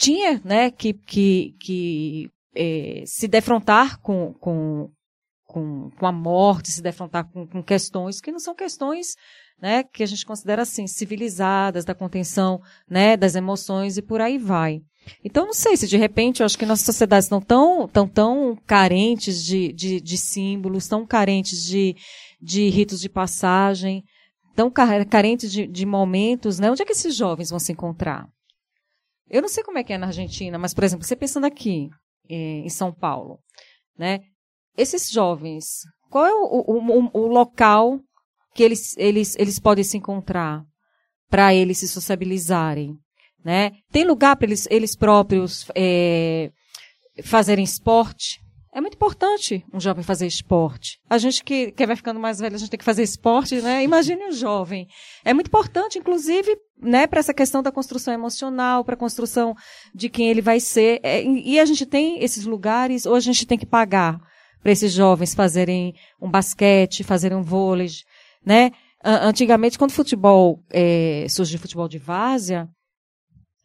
tinha, 0.00 0.40
né, 0.42 0.70
que, 0.70 0.94
que, 0.94 1.54
que 1.60 2.30
é, 2.56 3.04
se 3.04 3.28
defrontar 3.28 4.00
com, 4.00 4.32
com, 4.40 4.90
com, 5.44 5.90
com 5.90 6.06
a 6.06 6.10
morte, 6.10 6.70
se 6.70 6.80
defrontar 6.80 7.30
com, 7.30 7.46
com 7.46 7.62
questões 7.62 8.18
que 8.18 8.32
não 8.32 8.40
são 8.40 8.54
questões 8.54 9.14
né, 9.60 9.82
que 9.82 10.02
a 10.02 10.06
gente 10.06 10.24
considera 10.24 10.62
assim, 10.62 10.86
civilizadas, 10.86 11.84
da 11.84 11.94
contenção 11.94 12.62
né, 12.88 13.14
das 13.14 13.34
emoções 13.34 13.98
e 13.98 14.02
por 14.02 14.22
aí 14.22 14.38
vai. 14.38 14.80
Então, 15.22 15.44
não 15.44 15.52
sei 15.52 15.76
se 15.76 15.86
de 15.86 15.98
repente 15.98 16.40
eu 16.40 16.46
acho 16.46 16.58
que 16.58 16.64
nossas 16.64 16.86
sociedades 16.86 17.26
estão 17.26 17.40
tão, 17.40 17.86
tão, 17.86 18.08
tão 18.08 18.58
carentes 18.66 19.44
de, 19.44 19.70
de, 19.72 20.00
de 20.00 20.16
símbolos, 20.16 20.88
tão 20.88 21.06
carentes 21.06 21.62
de, 21.62 21.94
de 22.40 22.70
ritos 22.70 23.00
de 23.00 23.08
passagem, 23.10 24.02
tão 24.56 24.70
carentes 24.70 25.52
de, 25.52 25.66
de 25.66 25.84
momentos, 25.84 26.58
né? 26.58 26.70
Onde 26.70 26.82
é 26.82 26.86
que 26.86 26.92
esses 26.92 27.14
jovens 27.14 27.50
vão 27.50 27.58
se 27.58 27.72
encontrar? 27.72 28.26
Eu 29.30 29.40
não 29.40 29.48
sei 29.48 29.62
como 29.62 29.78
é 29.78 29.84
que 29.84 29.92
é 29.92 29.98
na 29.98 30.08
Argentina, 30.08 30.58
mas, 30.58 30.74
por 30.74 30.82
exemplo, 30.82 31.06
você 31.06 31.14
pensando 31.14 31.46
aqui, 31.46 31.88
em 32.28 32.68
São 32.68 32.92
Paulo, 32.92 33.38
né? 33.96 34.20
Esses 34.76 35.10
jovens, 35.10 35.80
qual 36.10 36.26
é 36.26 36.32
o, 36.32 36.64
o, 36.66 36.98
o, 36.98 37.10
o 37.12 37.26
local 37.26 38.00
que 38.54 38.62
eles, 38.62 38.96
eles, 38.96 39.36
eles 39.38 39.58
podem 39.58 39.84
se 39.84 39.96
encontrar 39.96 40.62
para 41.28 41.54
eles 41.54 41.78
se 41.78 41.88
sociabilizarem? 41.88 42.96
Né? 43.44 43.72
Tem 43.90 44.04
lugar 44.04 44.36
para 44.36 44.46
eles, 44.46 44.66
eles 44.70 44.94
próprios 44.94 45.66
é, 45.74 46.50
fazerem 47.22 47.64
esporte? 47.64 48.39
É 48.72 48.80
muito 48.80 48.94
importante 48.94 49.64
um 49.74 49.80
jovem 49.80 50.04
fazer 50.04 50.28
esporte. 50.28 51.00
A 51.08 51.18
gente 51.18 51.42
que, 51.42 51.72
que 51.72 51.86
vai 51.86 51.96
ficando 51.96 52.20
mais 52.20 52.38
velho, 52.38 52.54
a 52.54 52.58
gente 52.58 52.70
tem 52.70 52.78
que 52.78 52.84
fazer 52.84 53.02
esporte, 53.02 53.60
né? 53.60 53.82
Imagine 53.82 54.26
um 54.26 54.32
jovem. 54.32 54.86
É 55.24 55.34
muito 55.34 55.48
importante, 55.48 55.98
inclusive, 55.98 56.56
né, 56.80 57.08
para 57.08 57.18
essa 57.18 57.34
questão 57.34 57.62
da 57.62 57.72
construção 57.72 58.14
emocional, 58.14 58.84
para 58.84 58.94
a 58.94 58.98
construção 58.98 59.54
de 59.92 60.08
quem 60.08 60.28
ele 60.28 60.40
vai 60.40 60.60
ser. 60.60 61.00
É, 61.02 61.20
e 61.22 61.58
a 61.58 61.64
gente 61.64 61.84
tem 61.84 62.22
esses 62.22 62.46
lugares, 62.46 63.06
ou 63.06 63.16
a 63.16 63.20
gente 63.20 63.44
tem 63.44 63.58
que 63.58 63.66
pagar 63.66 64.20
para 64.62 64.70
esses 64.70 64.92
jovens 64.92 65.34
fazerem 65.34 65.92
um 66.20 66.30
basquete, 66.30 67.02
fazerem 67.02 67.36
um 67.36 67.42
vôlei, 67.42 67.88
né? 68.44 68.70
Antigamente, 69.02 69.78
quando 69.78 69.90
o 69.90 69.94
futebol 69.94 70.62
é, 70.70 71.26
surgiu 71.28 71.58
futebol 71.58 71.88
de 71.88 71.96
várzea, 71.96 72.68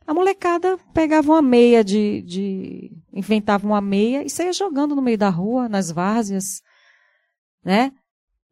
a 0.08 0.14
molecada 0.14 0.78
pegava 0.94 1.32
uma 1.32 1.42
meia 1.42 1.84
de, 1.84 2.22
de. 2.22 2.92
inventava 3.12 3.66
uma 3.66 3.82
meia 3.82 4.24
e 4.24 4.30
saía 4.30 4.54
jogando 4.54 4.96
no 4.96 5.02
meio 5.02 5.18
da 5.18 5.30
rua, 5.30 5.68
nas 5.68 5.92
várzeas. 5.92 6.62
Né? 7.64 7.92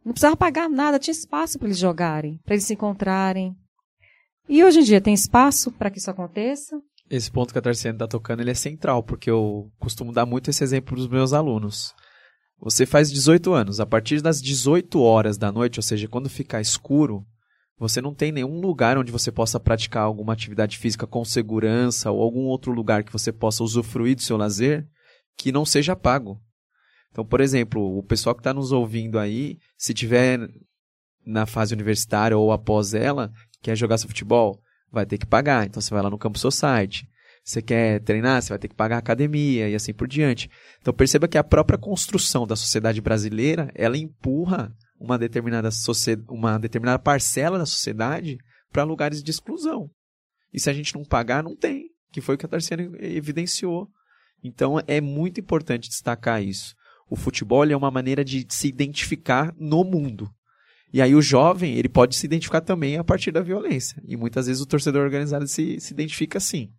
Não 0.04 0.12
precisava 0.12 0.36
pagar 0.36 0.68
nada, 0.70 1.00
tinha 1.00 1.12
espaço 1.12 1.60
para 1.60 1.68
eles 1.68 1.78
jogarem, 1.78 2.40
para 2.44 2.56
eles 2.56 2.66
se 2.66 2.74
encontrarem. 2.74 3.56
E 4.50 4.64
hoje 4.64 4.80
em 4.80 4.84
dia 4.84 5.00
tem 5.00 5.14
espaço 5.14 5.72
para 5.72 5.90
que 5.90 6.00
isso 6.00 6.10
aconteça? 6.10 6.82
Esse 7.10 7.32
ponto 7.32 7.54
que 7.54 7.60
a 7.60 7.62
Tarciana 7.62 7.96
está 7.96 8.08
tocando 8.08 8.42
ele 8.42 8.52
é 8.52 8.56
central, 8.56 9.04
porque 9.04 9.30
eu 9.30 9.72
costumo 9.80 10.12
dar 10.12 10.26
muito 10.26 10.50
esse 10.50 10.64
exemplo 10.64 10.96
para 10.96 11.02
os 11.02 11.08
meus 11.08 11.32
alunos. 11.32 11.94
Você 12.60 12.86
faz 12.86 13.12
18 13.12 13.54
anos, 13.54 13.80
a 13.80 13.86
partir 13.86 14.22
das 14.22 14.42
18 14.42 15.00
horas 15.00 15.38
da 15.38 15.52
noite, 15.52 15.80
ou 15.80 15.84
seja, 15.84 16.08
quando 16.08 16.30
ficar 16.30 16.62
escuro, 16.62 17.26
você 17.78 18.02
não 18.02 18.14
tem 18.14 18.32
nenhum 18.32 18.60
lugar 18.60 18.98
onde 18.98 19.12
você 19.12 19.32
possa 19.32 19.60
praticar 19.60 20.04
alguma 20.04 20.34
atividade 20.34 20.78
física 20.78 21.08
com 21.08 21.26
segurança 21.26 22.12
ou 22.12 22.22
algum 22.22 22.46
outro 22.46 22.72
lugar 22.72 23.04
que 23.04 23.12
você 23.12 23.32
possa 23.32 23.64
usufruir 23.64 24.16
do 24.16 24.22
seu 24.22 24.38
lazer 24.38 24.88
que 25.38 25.52
não 25.52 25.66
seja 25.66 25.96
pago. 25.96 26.40
Então, 27.12 27.26
por 27.26 27.42
exemplo, 27.42 27.98
o 27.98 28.04
pessoal 28.04 28.34
que 28.34 28.42
está 28.42 28.54
nos 28.54 28.72
ouvindo 28.72 29.20
aí, 29.20 29.58
se 29.78 29.94
tiver 29.94 30.40
na 31.26 31.46
fase 31.46 31.74
universitária 31.74 32.38
ou 32.38 32.52
após 32.52 32.94
ela, 32.94 33.32
quer 33.62 33.76
jogar 33.76 33.98
seu 33.98 34.10
futebol, 34.10 34.62
vai 34.92 35.06
ter 35.06 35.18
que 35.18 35.26
pagar. 35.26 35.66
Então, 35.66 35.82
você 35.82 35.94
vai 35.94 36.02
lá 36.02 36.10
no 36.10 36.18
Campo 36.18 36.40
Society. 36.40 37.08
Você 37.44 37.62
quer 37.62 38.00
treinar, 38.02 38.42
você 38.42 38.50
vai 38.50 38.58
ter 38.58 38.68
que 38.68 38.76
pagar 38.76 38.96
a 38.96 39.00
academia 39.00 39.70
e 39.70 39.76
assim 39.76 39.94
por 39.94 40.08
diante. 40.08 40.50
Então, 40.82 40.94
perceba 40.94 41.28
que 41.28 41.38
a 41.38 41.44
própria 41.44 41.78
construção 41.78 42.48
da 42.48 42.56
sociedade 42.56 43.02
brasileira, 43.02 43.70
ela 43.76 43.98
empurra 43.98 44.74
uma 45.04 45.18
determinada, 45.20 45.68
uma 46.30 46.58
determinada 46.58 46.98
parcela 46.98 47.60
da 47.60 47.66
sociedade 47.66 48.38
para 48.72 48.86
lugares 48.86 49.22
de 49.22 49.30
exclusão. 49.30 49.90
E 50.52 50.60
se 50.60 50.70
a 50.70 50.74
gente 50.74 50.96
não 50.96 51.04
pagar, 51.04 51.44
não 51.44 51.58
tem, 51.58 51.90
que 52.10 52.22
foi 52.22 52.36
o 52.36 52.38
que 52.38 52.46
a 52.46 52.50
Tarciana 52.50 52.90
evidenciou. 53.02 53.90
Então 54.42 54.82
é 54.88 55.02
muito 55.02 55.42
importante 55.42 55.90
destacar 55.90 56.42
isso. 56.42 56.74
O 57.10 57.18
futebol 57.18 57.70
é 57.70 57.76
uma 57.76 57.92
maneira 57.92 58.24
de 58.24 58.48
se 58.50 58.70
identificar 58.70 59.54
no 59.60 59.84
mundo. 59.84 60.30
E 60.94 61.02
aí 61.02 61.14
o 61.14 61.22
jovem, 61.22 61.76
ele 61.76 61.90
pode 61.90 62.16
se 62.16 62.26
identificar 62.26 62.62
também 62.62 62.98
a 62.98 63.04
partir 63.04 63.32
da 63.32 63.42
violência. 63.42 64.02
E 64.08 64.16
muitas 64.16 64.48
vezes 64.48 64.62
o 64.62 64.66
torcedor 64.66 65.04
organizado 65.04 65.48
se, 65.48 65.82
se 65.82 65.94
identifica 65.94 66.38
assim. 66.38 66.72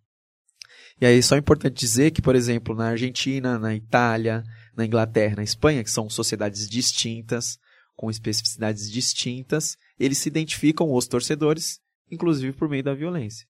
E 0.99 1.05
aí 1.05 1.21
só 1.21 1.35
é 1.35 1.39
importante 1.39 1.77
dizer 1.77 2.09
que, 2.09 2.21
por 2.21 2.35
exemplo, 2.35 2.73
na 2.73 2.87
Argentina, 2.87 3.59
na 3.59 3.75
Itália, 3.75 4.43
na 4.75 4.85
Inglaterra, 4.85 5.35
na 5.35 5.43
Espanha, 5.43 5.83
que 5.83 5.91
são 5.91 6.09
sociedades 6.09 6.67
distintas, 6.67 7.59
com 7.95 8.09
especificidades 8.09 8.91
distintas, 8.91 9.77
eles 9.99 10.17
se 10.17 10.29
identificam, 10.29 10.91
os 10.91 11.07
torcedores, 11.07 11.79
inclusive 12.11 12.53
por 12.53 12.69
meio 12.69 12.83
da 12.83 12.93
violência. 12.93 13.47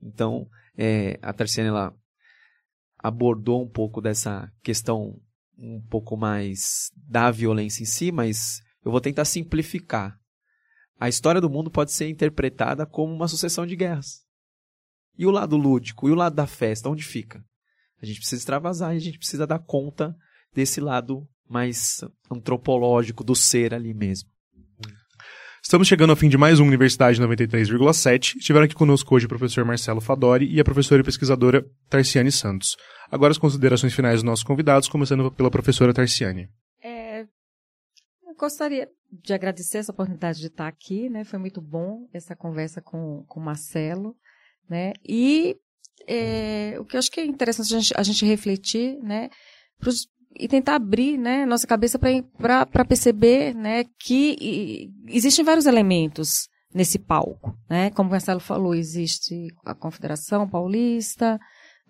Então, 0.00 0.48
é, 0.76 1.18
a 1.20 1.32
Tarciana 1.32 1.68
ela 1.68 1.94
abordou 2.98 3.62
um 3.62 3.68
pouco 3.68 4.00
dessa 4.00 4.50
questão 4.62 5.20
um 5.56 5.80
pouco 5.90 6.16
mais 6.16 6.90
da 6.96 7.30
violência 7.30 7.82
em 7.82 7.86
si, 7.86 8.12
mas 8.12 8.62
eu 8.84 8.92
vou 8.92 9.00
tentar 9.00 9.24
simplificar. 9.24 10.16
A 11.00 11.08
história 11.08 11.40
do 11.40 11.50
mundo 11.50 11.70
pode 11.70 11.92
ser 11.92 12.08
interpretada 12.08 12.86
como 12.86 13.12
uma 13.12 13.28
sucessão 13.28 13.66
de 13.66 13.76
guerras. 13.76 14.24
E 15.16 15.26
o 15.26 15.30
lado 15.30 15.56
lúdico, 15.56 16.08
e 16.08 16.12
o 16.12 16.14
lado 16.14 16.34
da 16.34 16.46
festa, 16.46 16.88
onde 16.88 17.02
fica? 17.02 17.44
A 18.00 18.06
gente 18.06 18.18
precisa 18.18 18.40
extravasar 18.40 18.94
e 18.94 18.96
a 18.96 19.00
gente 19.00 19.18
precisa 19.18 19.46
dar 19.46 19.58
conta 19.58 20.16
desse 20.54 20.80
lado 20.80 21.28
mais 21.48 22.00
antropológico 22.30 23.24
do 23.24 23.34
ser 23.34 23.74
ali 23.74 23.94
mesmo. 23.94 24.28
Estamos 25.62 25.88
chegando 25.88 26.10
ao 26.10 26.16
fim 26.16 26.28
de 26.28 26.38
mais 26.38 26.60
um 26.60 26.66
Universidade 26.66 27.20
93,7. 27.20 28.36
Estiveram 28.36 28.64
aqui 28.64 28.74
conosco 28.74 29.14
hoje 29.14 29.26
o 29.26 29.28
professor 29.28 29.64
Marcelo 29.64 30.00
Fadori 30.00 30.46
e 30.46 30.60
a 30.60 30.64
professora 30.64 31.02
e 31.02 31.04
pesquisadora 31.04 31.66
Tarciane 31.90 32.32
Santos. 32.32 32.76
Agora 33.10 33.32
as 33.32 33.38
considerações 33.38 33.92
finais 33.92 34.16
dos 34.16 34.22
nossos 34.22 34.44
convidados, 34.44 34.88
começando 34.88 35.30
pela 35.32 35.50
professora 35.50 35.92
Tarciane. 35.92 36.48
É, 36.82 37.22
eu 37.22 38.34
gostaria 38.38 38.88
de 39.10 39.34
agradecer 39.34 39.78
essa 39.78 39.92
oportunidade 39.92 40.38
de 40.38 40.46
estar 40.46 40.68
aqui, 40.68 41.08
né? 41.10 41.24
Foi 41.24 41.38
muito 41.38 41.60
bom 41.60 42.08
essa 42.12 42.36
conversa 42.36 42.80
com, 42.80 43.24
com 43.26 43.40
o 43.40 43.44
Marcelo, 43.44 44.16
né? 44.70 44.92
E 45.06 45.56
é, 46.06 46.76
o 46.78 46.84
que 46.84 46.96
eu 46.96 46.98
acho 46.98 47.10
que 47.10 47.20
é 47.20 47.26
interessante 47.26 47.74
a 47.74 47.78
gente, 47.78 47.94
a 47.96 48.02
gente 48.02 48.24
refletir, 48.24 48.98
né? 49.02 49.28
Pros, 49.78 50.08
e 50.38 50.48
tentar 50.48 50.76
abrir 50.76 51.18
né, 51.18 51.44
nossa 51.44 51.66
cabeça 51.66 51.98
para 51.98 52.84
perceber 52.84 53.54
né, 53.54 53.84
que 53.98 54.36
e, 54.40 54.90
existem 55.08 55.44
vários 55.44 55.66
elementos 55.66 56.48
nesse 56.72 56.98
palco. 56.98 57.56
Né? 57.68 57.90
Como 57.90 58.08
o 58.08 58.12
Marcelo 58.12 58.40
falou, 58.40 58.74
existe 58.74 59.48
a 59.64 59.74
Confederação 59.74 60.48
Paulista, 60.48 61.38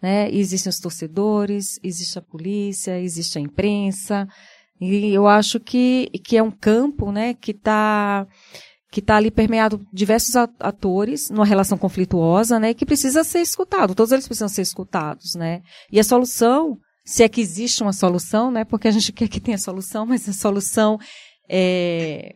né, 0.01 0.31
existem 0.31 0.71
os 0.71 0.79
torcedores, 0.79 1.79
existe 1.83 2.19
a 2.19 2.23
polícia, 2.23 3.01
existe 3.01 3.39
a 3.39 3.41
imprensa, 3.41 4.29
e 4.81 5.13
eu 5.13 5.27
acho 5.27 5.59
que, 5.59 6.09
que 6.25 6.37
é 6.37 6.43
um 6.43 6.51
campo 6.51 7.11
né, 7.11 7.35
que 7.35 7.51
está 7.51 8.27
que 8.91 9.01
está 9.01 9.17
ali 9.17 9.31
permeado 9.31 9.87
diversos 9.93 10.35
atores 10.59 11.29
numa 11.29 11.45
relação 11.45 11.77
conflituosa, 11.77 12.59
né, 12.59 12.73
que 12.73 12.87
precisa 12.87 13.23
ser 13.23 13.41
escutado. 13.41 13.95
Todos 13.95 14.13
eles 14.13 14.27
precisam 14.27 14.49
ser 14.49 14.63
escutados, 14.63 15.35
né. 15.35 15.61
E 15.93 16.01
a 16.01 16.05
solução, 16.05 16.79
se 17.09 17.23
é 17.23 17.29
que 17.29 17.41
existe 17.41 17.83
uma 17.83 17.95
solução, 17.95 18.51
né, 18.51 18.67
porque 18.67 18.87
a 18.87 18.91
gente 18.91 19.13
quer 19.15 19.29
que 19.29 19.41
tenha 19.41 19.57
solução, 19.57 20.05
mas 20.05 20.29
a 20.29 20.33
solução 20.35 20.99
é, 21.49 22.35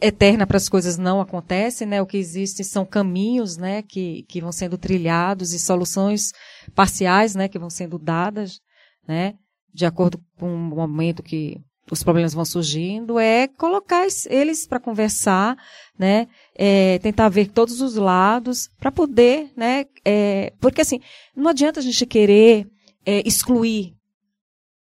eterna 0.00 0.46
para 0.46 0.58
as 0.58 0.68
coisas 0.68 0.96
não 0.96 1.20
acontece, 1.20 1.84
né? 1.84 2.00
O 2.00 2.06
que 2.06 2.16
existe 2.16 2.62
são 2.62 2.86
caminhos, 2.86 3.56
né, 3.56 3.82
que, 3.82 4.22
que 4.28 4.40
vão 4.40 4.52
sendo 4.52 4.78
trilhados 4.78 5.52
e 5.52 5.58
soluções 5.58 6.30
parciais, 6.72 7.34
né, 7.34 7.48
que 7.48 7.58
vão 7.58 7.68
sendo 7.68 7.98
dadas, 7.98 8.60
né, 9.08 9.34
de 9.74 9.84
acordo 9.84 10.20
com 10.38 10.54
o 10.54 10.56
momento 10.56 11.20
que 11.20 11.56
os 11.90 12.04
problemas 12.04 12.32
vão 12.32 12.44
surgindo, 12.44 13.18
é 13.18 13.48
colocar 13.48 14.06
eles 14.30 14.68
para 14.68 14.78
conversar, 14.78 15.56
né? 15.98 16.28
É, 16.54 17.00
tentar 17.00 17.28
ver 17.28 17.48
todos 17.48 17.80
os 17.80 17.96
lados 17.96 18.68
para 18.78 18.92
poder, 18.92 19.50
né? 19.56 19.84
É, 20.04 20.52
porque 20.60 20.80
assim, 20.80 21.00
não 21.34 21.50
adianta 21.50 21.80
a 21.80 21.82
gente 21.82 22.06
querer 22.06 22.68
é, 23.04 23.26
excluir 23.26 23.95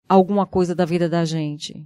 alguma 0.07 0.45
coisa 0.45 0.75
da 0.75 0.85
vida 0.85 1.09
da 1.09 1.25
gente. 1.25 1.85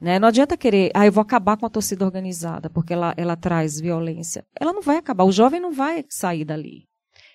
Né? 0.00 0.18
Não 0.18 0.28
adianta 0.28 0.56
querer, 0.56 0.90
ah, 0.94 1.06
eu 1.06 1.12
vou 1.12 1.22
acabar 1.22 1.56
com 1.56 1.64
a 1.64 1.70
torcida 1.70 2.04
organizada, 2.04 2.68
porque 2.68 2.92
ela, 2.92 3.14
ela 3.16 3.36
traz 3.36 3.80
violência. 3.80 4.44
Ela 4.58 4.72
não 4.72 4.82
vai 4.82 4.98
acabar, 4.98 5.24
o 5.24 5.32
jovem 5.32 5.60
não 5.60 5.72
vai 5.72 6.04
sair 6.08 6.44
dali. 6.44 6.84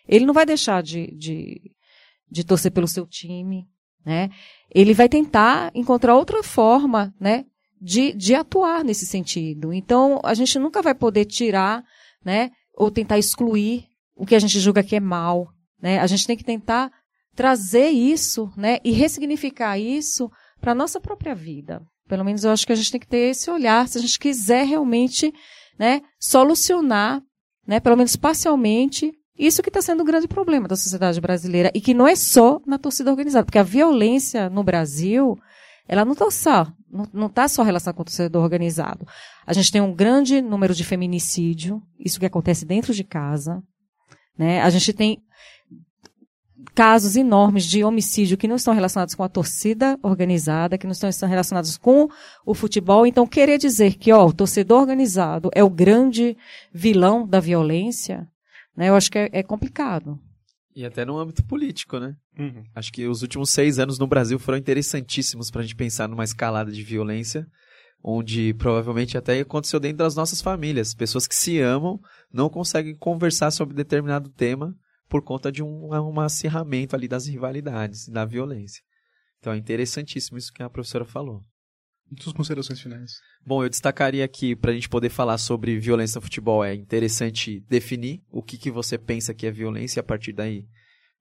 Ele 0.07 0.25
não 0.25 0.33
vai 0.33 0.45
deixar 0.45 0.83
de, 0.83 1.07
de, 1.15 1.61
de 2.29 2.43
torcer 2.43 2.71
pelo 2.71 2.87
seu 2.87 3.07
time, 3.07 3.67
né? 4.05 4.29
Ele 4.73 4.93
vai 4.93 5.09
tentar 5.09 5.71
encontrar 5.73 6.15
outra 6.15 6.43
forma, 6.43 7.13
né, 7.19 7.45
de, 7.79 8.13
de 8.13 8.35
atuar 8.35 8.83
nesse 8.83 9.05
sentido. 9.05 9.73
Então, 9.73 10.19
a 10.23 10.33
gente 10.33 10.57
nunca 10.59 10.81
vai 10.81 10.93
poder 10.93 11.25
tirar, 11.25 11.83
né, 12.23 12.51
ou 12.75 12.91
tentar 12.91 13.17
excluir 13.17 13.85
o 14.15 14.25
que 14.25 14.35
a 14.35 14.39
gente 14.39 14.59
julga 14.59 14.83
que 14.83 14.95
é 14.95 14.99
mal, 14.99 15.47
né? 15.81 15.99
A 15.99 16.07
gente 16.07 16.27
tem 16.27 16.37
que 16.37 16.43
tentar 16.43 16.91
trazer 17.35 17.89
isso, 17.89 18.51
né, 18.57 18.77
e 18.83 18.91
ressignificar 18.91 19.77
isso 19.77 20.29
para 20.59 20.75
nossa 20.75 20.99
própria 20.99 21.33
vida. 21.33 21.81
Pelo 22.07 22.25
menos 22.25 22.43
eu 22.43 22.51
acho 22.51 22.65
que 22.65 22.73
a 22.73 22.75
gente 22.75 22.91
tem 22.91 22.99
que 22.99 23.07
ter 23.07 23.31
esse 23.31 23.49
olhar, 23.49 23.87
se 23.87 23.97
a 23.97 24.01
gente 24.01 24.19
quiser 24.19 24.65
realmente, 24.65 25.33
né, 25.79 26.01
solucionar, 26.19 27.21
né, 27.65 27.79
pelo 27.79 27.95
menos 27.95 28.15
parcialmente, 28.15 29.11
isso 29.37 29.63
que 29.63 29.69
está 29.69 29.81
sendo 29.81 30.01
o 30.01 30.05
grande 30.05 30.27
problema 30.27 30.67
da 30.67 30.75
sociedade 30.75 31.19
brasileira 31.21 31.71
e 31.73 31.81
que 31.81 31.93
não 31.93 32.07
é 32.07 32.15
só 32.15 32.59
na 32.65 32.77
torcida 32.77 33.09
organizada, 33.09 33.45
porque 33.45 33.57
a 33.57 33.63
violência 33.63 34.49
no 34.49 34.63
Brasil, 34.63 35.37
ela 35.87 36.05
não 36.05 36.13
está 36.13 36.29
só, 36.29 36.67
não 37.13 37.27
está 37.27 37.47
só 37.47 37.63
relacionada 37.63 37.95
com 37.95 38.01
o 38.01 38.05
torcedor 38.05 38.43
organizado. 38.43 39.07
A 39.47 39.53
gente 39.53 39.71
tem 39.71 39.81
um 39.81 39.95
grande 39.95 40.41
número 40.41 40.75
de 40.75 40.83
feminicídio, 40.83 41.81
isso 41.97 42.19
que 42.19 42.25
acontece 42.25 42.65
dentro 42.65 42.93
de 42.93 43.03
casa, 43.03 43.63
né? 44.37 44.61
A 44.61 44.69
gente 44.69 44.93
tem 44.93 45.17
casos 46.73 47.15
enormes 47.15 47.65
de 47.65 47.83
homicídio 47.83 48.37
que 48.37 48.47
não 48.47 48.55
estão 48.55 48.73
relacionados 48.73 49.13
com 49.13 49.23
a 49.23 49.29
torcida 49.29 49.99
organizada, 50.01 50.77
que 50.77 50.85
não 50.85 50.91
estão, 50.91 51.09
estão 51.09 51.27
relacionados 51.27 51.77
com 51.77 52.09
o 52.45 52.53
futebol. 52.53 53.05
Então, 53.05 53.27
querer 53.27 53.57
dizer 53.57 53.95
que 53.95 54.11
ó, 54.11 54.25
o 54.25 54.33
torcedor 54.33 54.81
organizado 54.81 55.49
é 55.53 55.63
o 55.63 55.69
grande 55.69 56.37
vilão 56.73 57.27
da 57.27 57.39
violência, 57.39 58.27
né? 58.75 58.89
Eu 58.89 58.95
acho 58.95 59.11
que 59.11 59.17
é, 59.17 59.29
é 59.31 59.43
complicado. 59.43 60.17
E 60.73 60.85
até 60.85 61.03
no 61.03 61.17
âmbito 61.17 61.43
político, 61.43 61.99
né? 61.99 62.15
Uhum. 62.39 62.63
Acho 62.73 62.93
que 62.93 63.05
os 63.05 63.21
últimos 63.21 63.49
seis 63.49 63.77
anos 63.77 63.99
no 63.99 64.07
Brasil 64.07 64.39
foram 64.39 64.57
interessantíssimos 64.57 65.51
para 65.51 65.59
a 65.59 65.63
gente 65.63 65.75
pensar 65.75 66.07
numa 66.07 66.23
escalada 66.23 66.71
de 66.71 66.81
violência, 66.81 67.45
onde 68.01 68.53
provavelmente 68.53 69.17
até 69.17 69.39
aconteceu 69.41 69.79
dentro 69.79 69.97
das 69.97 70.15
nossas 70.15 70.41
famílias. 70.41 70.93
Pessoas 70.93 71.27
que 71.27 71.35
se 71.35 71.59
amam 71.59 71.99
não 72.31 72.49
conseguem 72.49 72.95
conversar 72.95 73.51
sobre 73.51 73.75
determinado 73.75 74.29
tema 74.29 74.73
por 75.11 75.21
conta 75.21 75.51
de 75.51 75.61
um, 75.61 75.89
um 75.89 76.19
acirramento 76.21 76.95
ali 76.95 77.05
das 77.05 77.27
rivalidades, 77.27 78.07
da 78.07 78.23
violência. 78.23 78.81
Então 79.39 79.51
é 79.51 79.57
interessantíssimo 79.57 80.37
isso 80.37 80.53
que 80.53 80.63
a 80.63 80.69
professora 80.69 81.03
falou. 81.03 81.43
Suas 82.21 82.33
considerações 82.33 82.79
finais. 82.79 83.19
Bom, 83.45 83.61
eu 83.61 83.69
destacaria 83.69 84.23
aqui, 84.23 84.55
para 84.55 84.71
a 84.71 84.73
gente 84.73 84.87
poder 84.87 85.09
falar 85.09 85.37
sobre 85.37 85.77
violência 85.77 86.17
no 86.17 86.21
futebol, 86.21 86.63
é 86.63 86.73
interessante 86.73 87.59
definir 87.67 88.23
o 88.29 88.41
que, 88.41 88.57
que 88.57 88.71
você 88.71 88.97
pensa 88.97 89.33
que 89.33 89.45
é 89.45 89.51
violência 89.51 89.99
e 89.99 90.01
a 90.01 90.03
partir 90.03 90.31
daí 90.31 90.65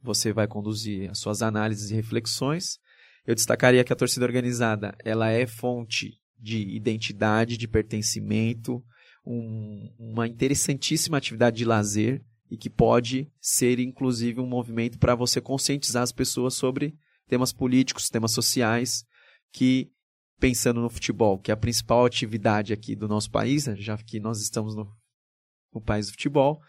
você 0.00 0.32
vai 0.32 0.46
conduzir 0.46 1.10
as 1.10 1.18
suas 1.18 1.42
análises 1.42 1.90
e 1.90 1.94
reflexões. 1.94 2.78
Eu 3.26 3.34
destacaria 3.34 3.82
que 3.82 3.92
a 3.92 3.96
torcida 3.96 4.24
organizada 4.24 4.96
ela 5.04 5.30
é 5.30 5.48
fonte 5.48 6.12
de 6.38 6.76
identidade, 6.76 7.56
de 7.56 7.66
pertencimento, 7.66 8.82
um, 9.26 9.92
uma 9.98 10.28
interessantíssima 10.28 11.18
atividade 11.18 11.56
de 11.56 11.64
lazer 11.64 12.24
e 12.50 12.56
que 12.56 12.68
pode 12.68 13.30
ser, 13.40 13.78
inclusive, 13.78 14.40
um 14.40 14.46
movimento 14.46 14.98
para 14.98 15.14
você 15.14 15.40
conscientizar 15.40 16.02
as 16.02 16.12
pessoas 16.12 16.54
sobre 16.54 16.94
temas 17.28 17.52
políticos, 17.52 18.10
temas 18.10 18.32
sociais 18.32 19.04
que 19.52 19.90
pensando 20.38 20.80
no 20.80 20.90
futebol, 20.90 21.38
que 21.38 21.50
é 21.50 21.54
a 21.54 21.56
principal 21.56 22.04
atividade 22.04 22.72
aqui 22.72 22.96
do 22.96 23.06
nosso 23.06 23.30
país, 23.30 23.66
né, 23.66 23.76
já 23.76 23.96
que 23.96 24.18
nós 24.18 24.40
estamos 24.40 24.74
no, 24.74 24.90
no 25.72 25.80
país 25.80 26.06
do 26.06 26.12
futebol, 26.12 26.60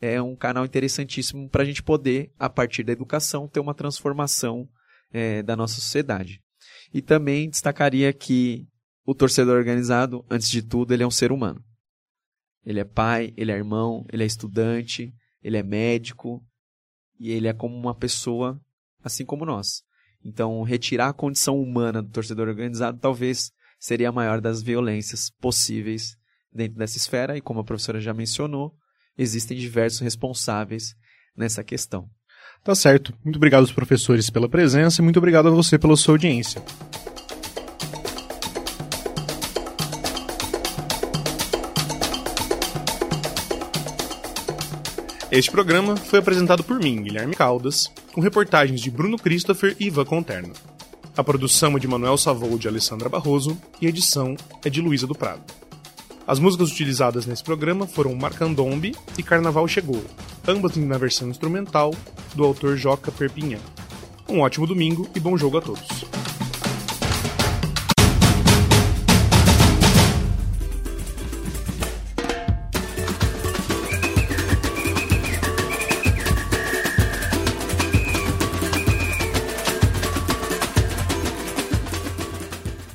é 0.00 0.20
um 0.20 0.34
canal 0.34 0.64
interessantíssimo 0.64 1.48
para 1.48 1.62
a 1.62 1.66
gente 1.66 1.82
poder, 1.82 2.32
a 2.38 2.48
partir 2.48 2.82
da 2.82 2.92
educação, 2.92 3.46
ter 3.46 3.60
uma 3.60 3.74
transformação 3.74 4.68
é, 5.12 5.42
da 5.42 5.54
nossa 5.54 5.74
sociedade. 5.74 6.40
E 6.92 7.02
também 7.02 7.50
destacaria 7.50 8.12
que 8.12 8.66
o 9.04 9.14
torcedor 9.14 9.56
organizado, 9.56 10.24
antes 10.30 10.48
de 10.48 10.62
tudo, 10.62 10.94
ele 10.94 11.02
é 11.02 11.06
um 11.06 11.10
ser 11.10 11.32
humano. 11.32 11.62
Ele 12.64 12.80
é 12.80 12.84
pai, 12.84 13.32
ele 13.36 13.50
é 13.50 13.56
irmão, 13.56 14.06
ele 14.12 14.22
é 14.22 14.26
estudante, 14.26 15.12
ele 15.42 15.56
é 15.56 15.62
médico 15.62 16.44
e 17.18 17.30
ele 17.30 17.48
é 17.48 17.52
como 17.52 17.76
uma 17.76 17.94
pessoa 17.94 18.60
assim 19.02 19.24
como 19.24 19.44
nós. 19.44 19.82
Então, 20.24 20.62
retirar 20.62 21.08
a 21.08 21.12
condição 21.12 21.60
humana 21.60 22.02
do 22.02 22.10
torcedor 22.10 22.48
organizado 22.48 22.98
talvez 22.98 23.52
seria 23.78 24.08
a 24.08 24.12
maior 24.12 24.40
das 24.40 24.60
violências 24.60 25.30
possíveis 25.40 26.16
dentro 26.52 26.78
dessa 26.78 26.96
esfera, 26.96 27.36
e 27.36 27.40
como 27.40 27.60
a 27.60 27.64
professora 27.64 28.00
já 28.00 28.12
mencionou, 28.12 28.74
existem 29.16 29.56
diversos 29.56 30.00
responsáveis 30.00 30.94
nessa 31.36 31.62
questão. 31.62 32.08
Tá 32.64 32.74
certo. 32.74 33.14
Muito 33.24 33.36
obrigado 33.36 33.60
aos 33.60 33.72
professores 33.72 34.28
pela 34.30 34.48
presença 34.48 35.00
e 35.00 35.04
muito 35.04 35.18
obrigado 35.18 35.48
a 35.48 35.52
você 35.52 35.78
pela 35.78 35.96
sua 35.96 36.14
audiência. 36.14 36.62
Este 45.30 45.50
programa 45.50 45.94
foi 45.94 46.20
apresentado 46.20 46.64
por 46.64 46.78
mim, 46.78 47.02
Guilherme 47.02 47.36
Caldas, 47.36 47.92
com 48.14 48.20
reportagens 48.22 48.80
de 48.80 48.90
Bruno 48.90 49.18
Christopher 49.18 49.76
e 49.78 49.88
Ivan 49.88 50.06
Conterno. 50.06 50.54
A 51.14 51.22
produção 51.22 51.76
é 51.76 51.78
de 51.78 51.86
Manuel 51.86 52.16
Savou 52.16 52.56
de 52.56 52.66
Alessandra 52.66 53.10
Barroso 53.10 53.60
e 53.78 53.84
a 53.84 53.90
edição 53.90 54.34
é 54.64 54.70
de 54.70 54.80
Luísa 54.80 55.06
do 55.06 55.14
Prado. 55.14 55.42
As 56.26 56.38
músicas 56.38 56.70
utilizadas 56.70 57.26
nesse 57.26 57.44
programa 57.44 57.86
foram 57.86 58.14
Marcandombe 58.14 58.96
e 59.18 59.22
Carnaval 59.22 59.68
Chegou, 59.68 60.02
ambas 60.46 60.76
na 60.76 60.96
versão 60.96 61.28
instrumental 61.28 61.94
do 62.34 62.42
autor 62.42 62.78
Joca 62.78 63.12
Perpignan. 63.12 63.60
Um 64.30 64.40
ótimo 64.40 64.66
domingo 64.66 65.06
e 65.14 65.20
bom 65.20 65.36
jogo 65.36 65.58
a 65.58 65.60
todos. 65.60 66.17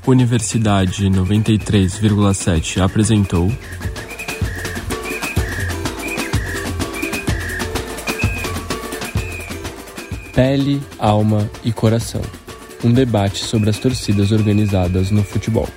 Universidade 0.05 1.09
93,7 1.09 2.81
apresentou. 2.81 3.49
Pele, 10.33 10.81
Alma 10.99 11.49
e 11.63 11.71
Coração 11.71 12.21
um 12.83 12.91
debate 12.91 13.43
sobre 13.43 13.69
as 13.69 13.79
torcidas 13.79 14.31
organizadas 14.31 15.09
no 15.09 15.23
futebol. 15.23 15.67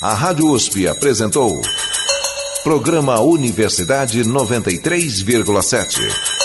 A 0.00 0.14
Rádio 0.14 0.52
USP 0.52 0.86
apresentou 0.86 1.60
Programa 2.62 3.20
Universidade 3.20 4.22
93,7. 4.22 6.35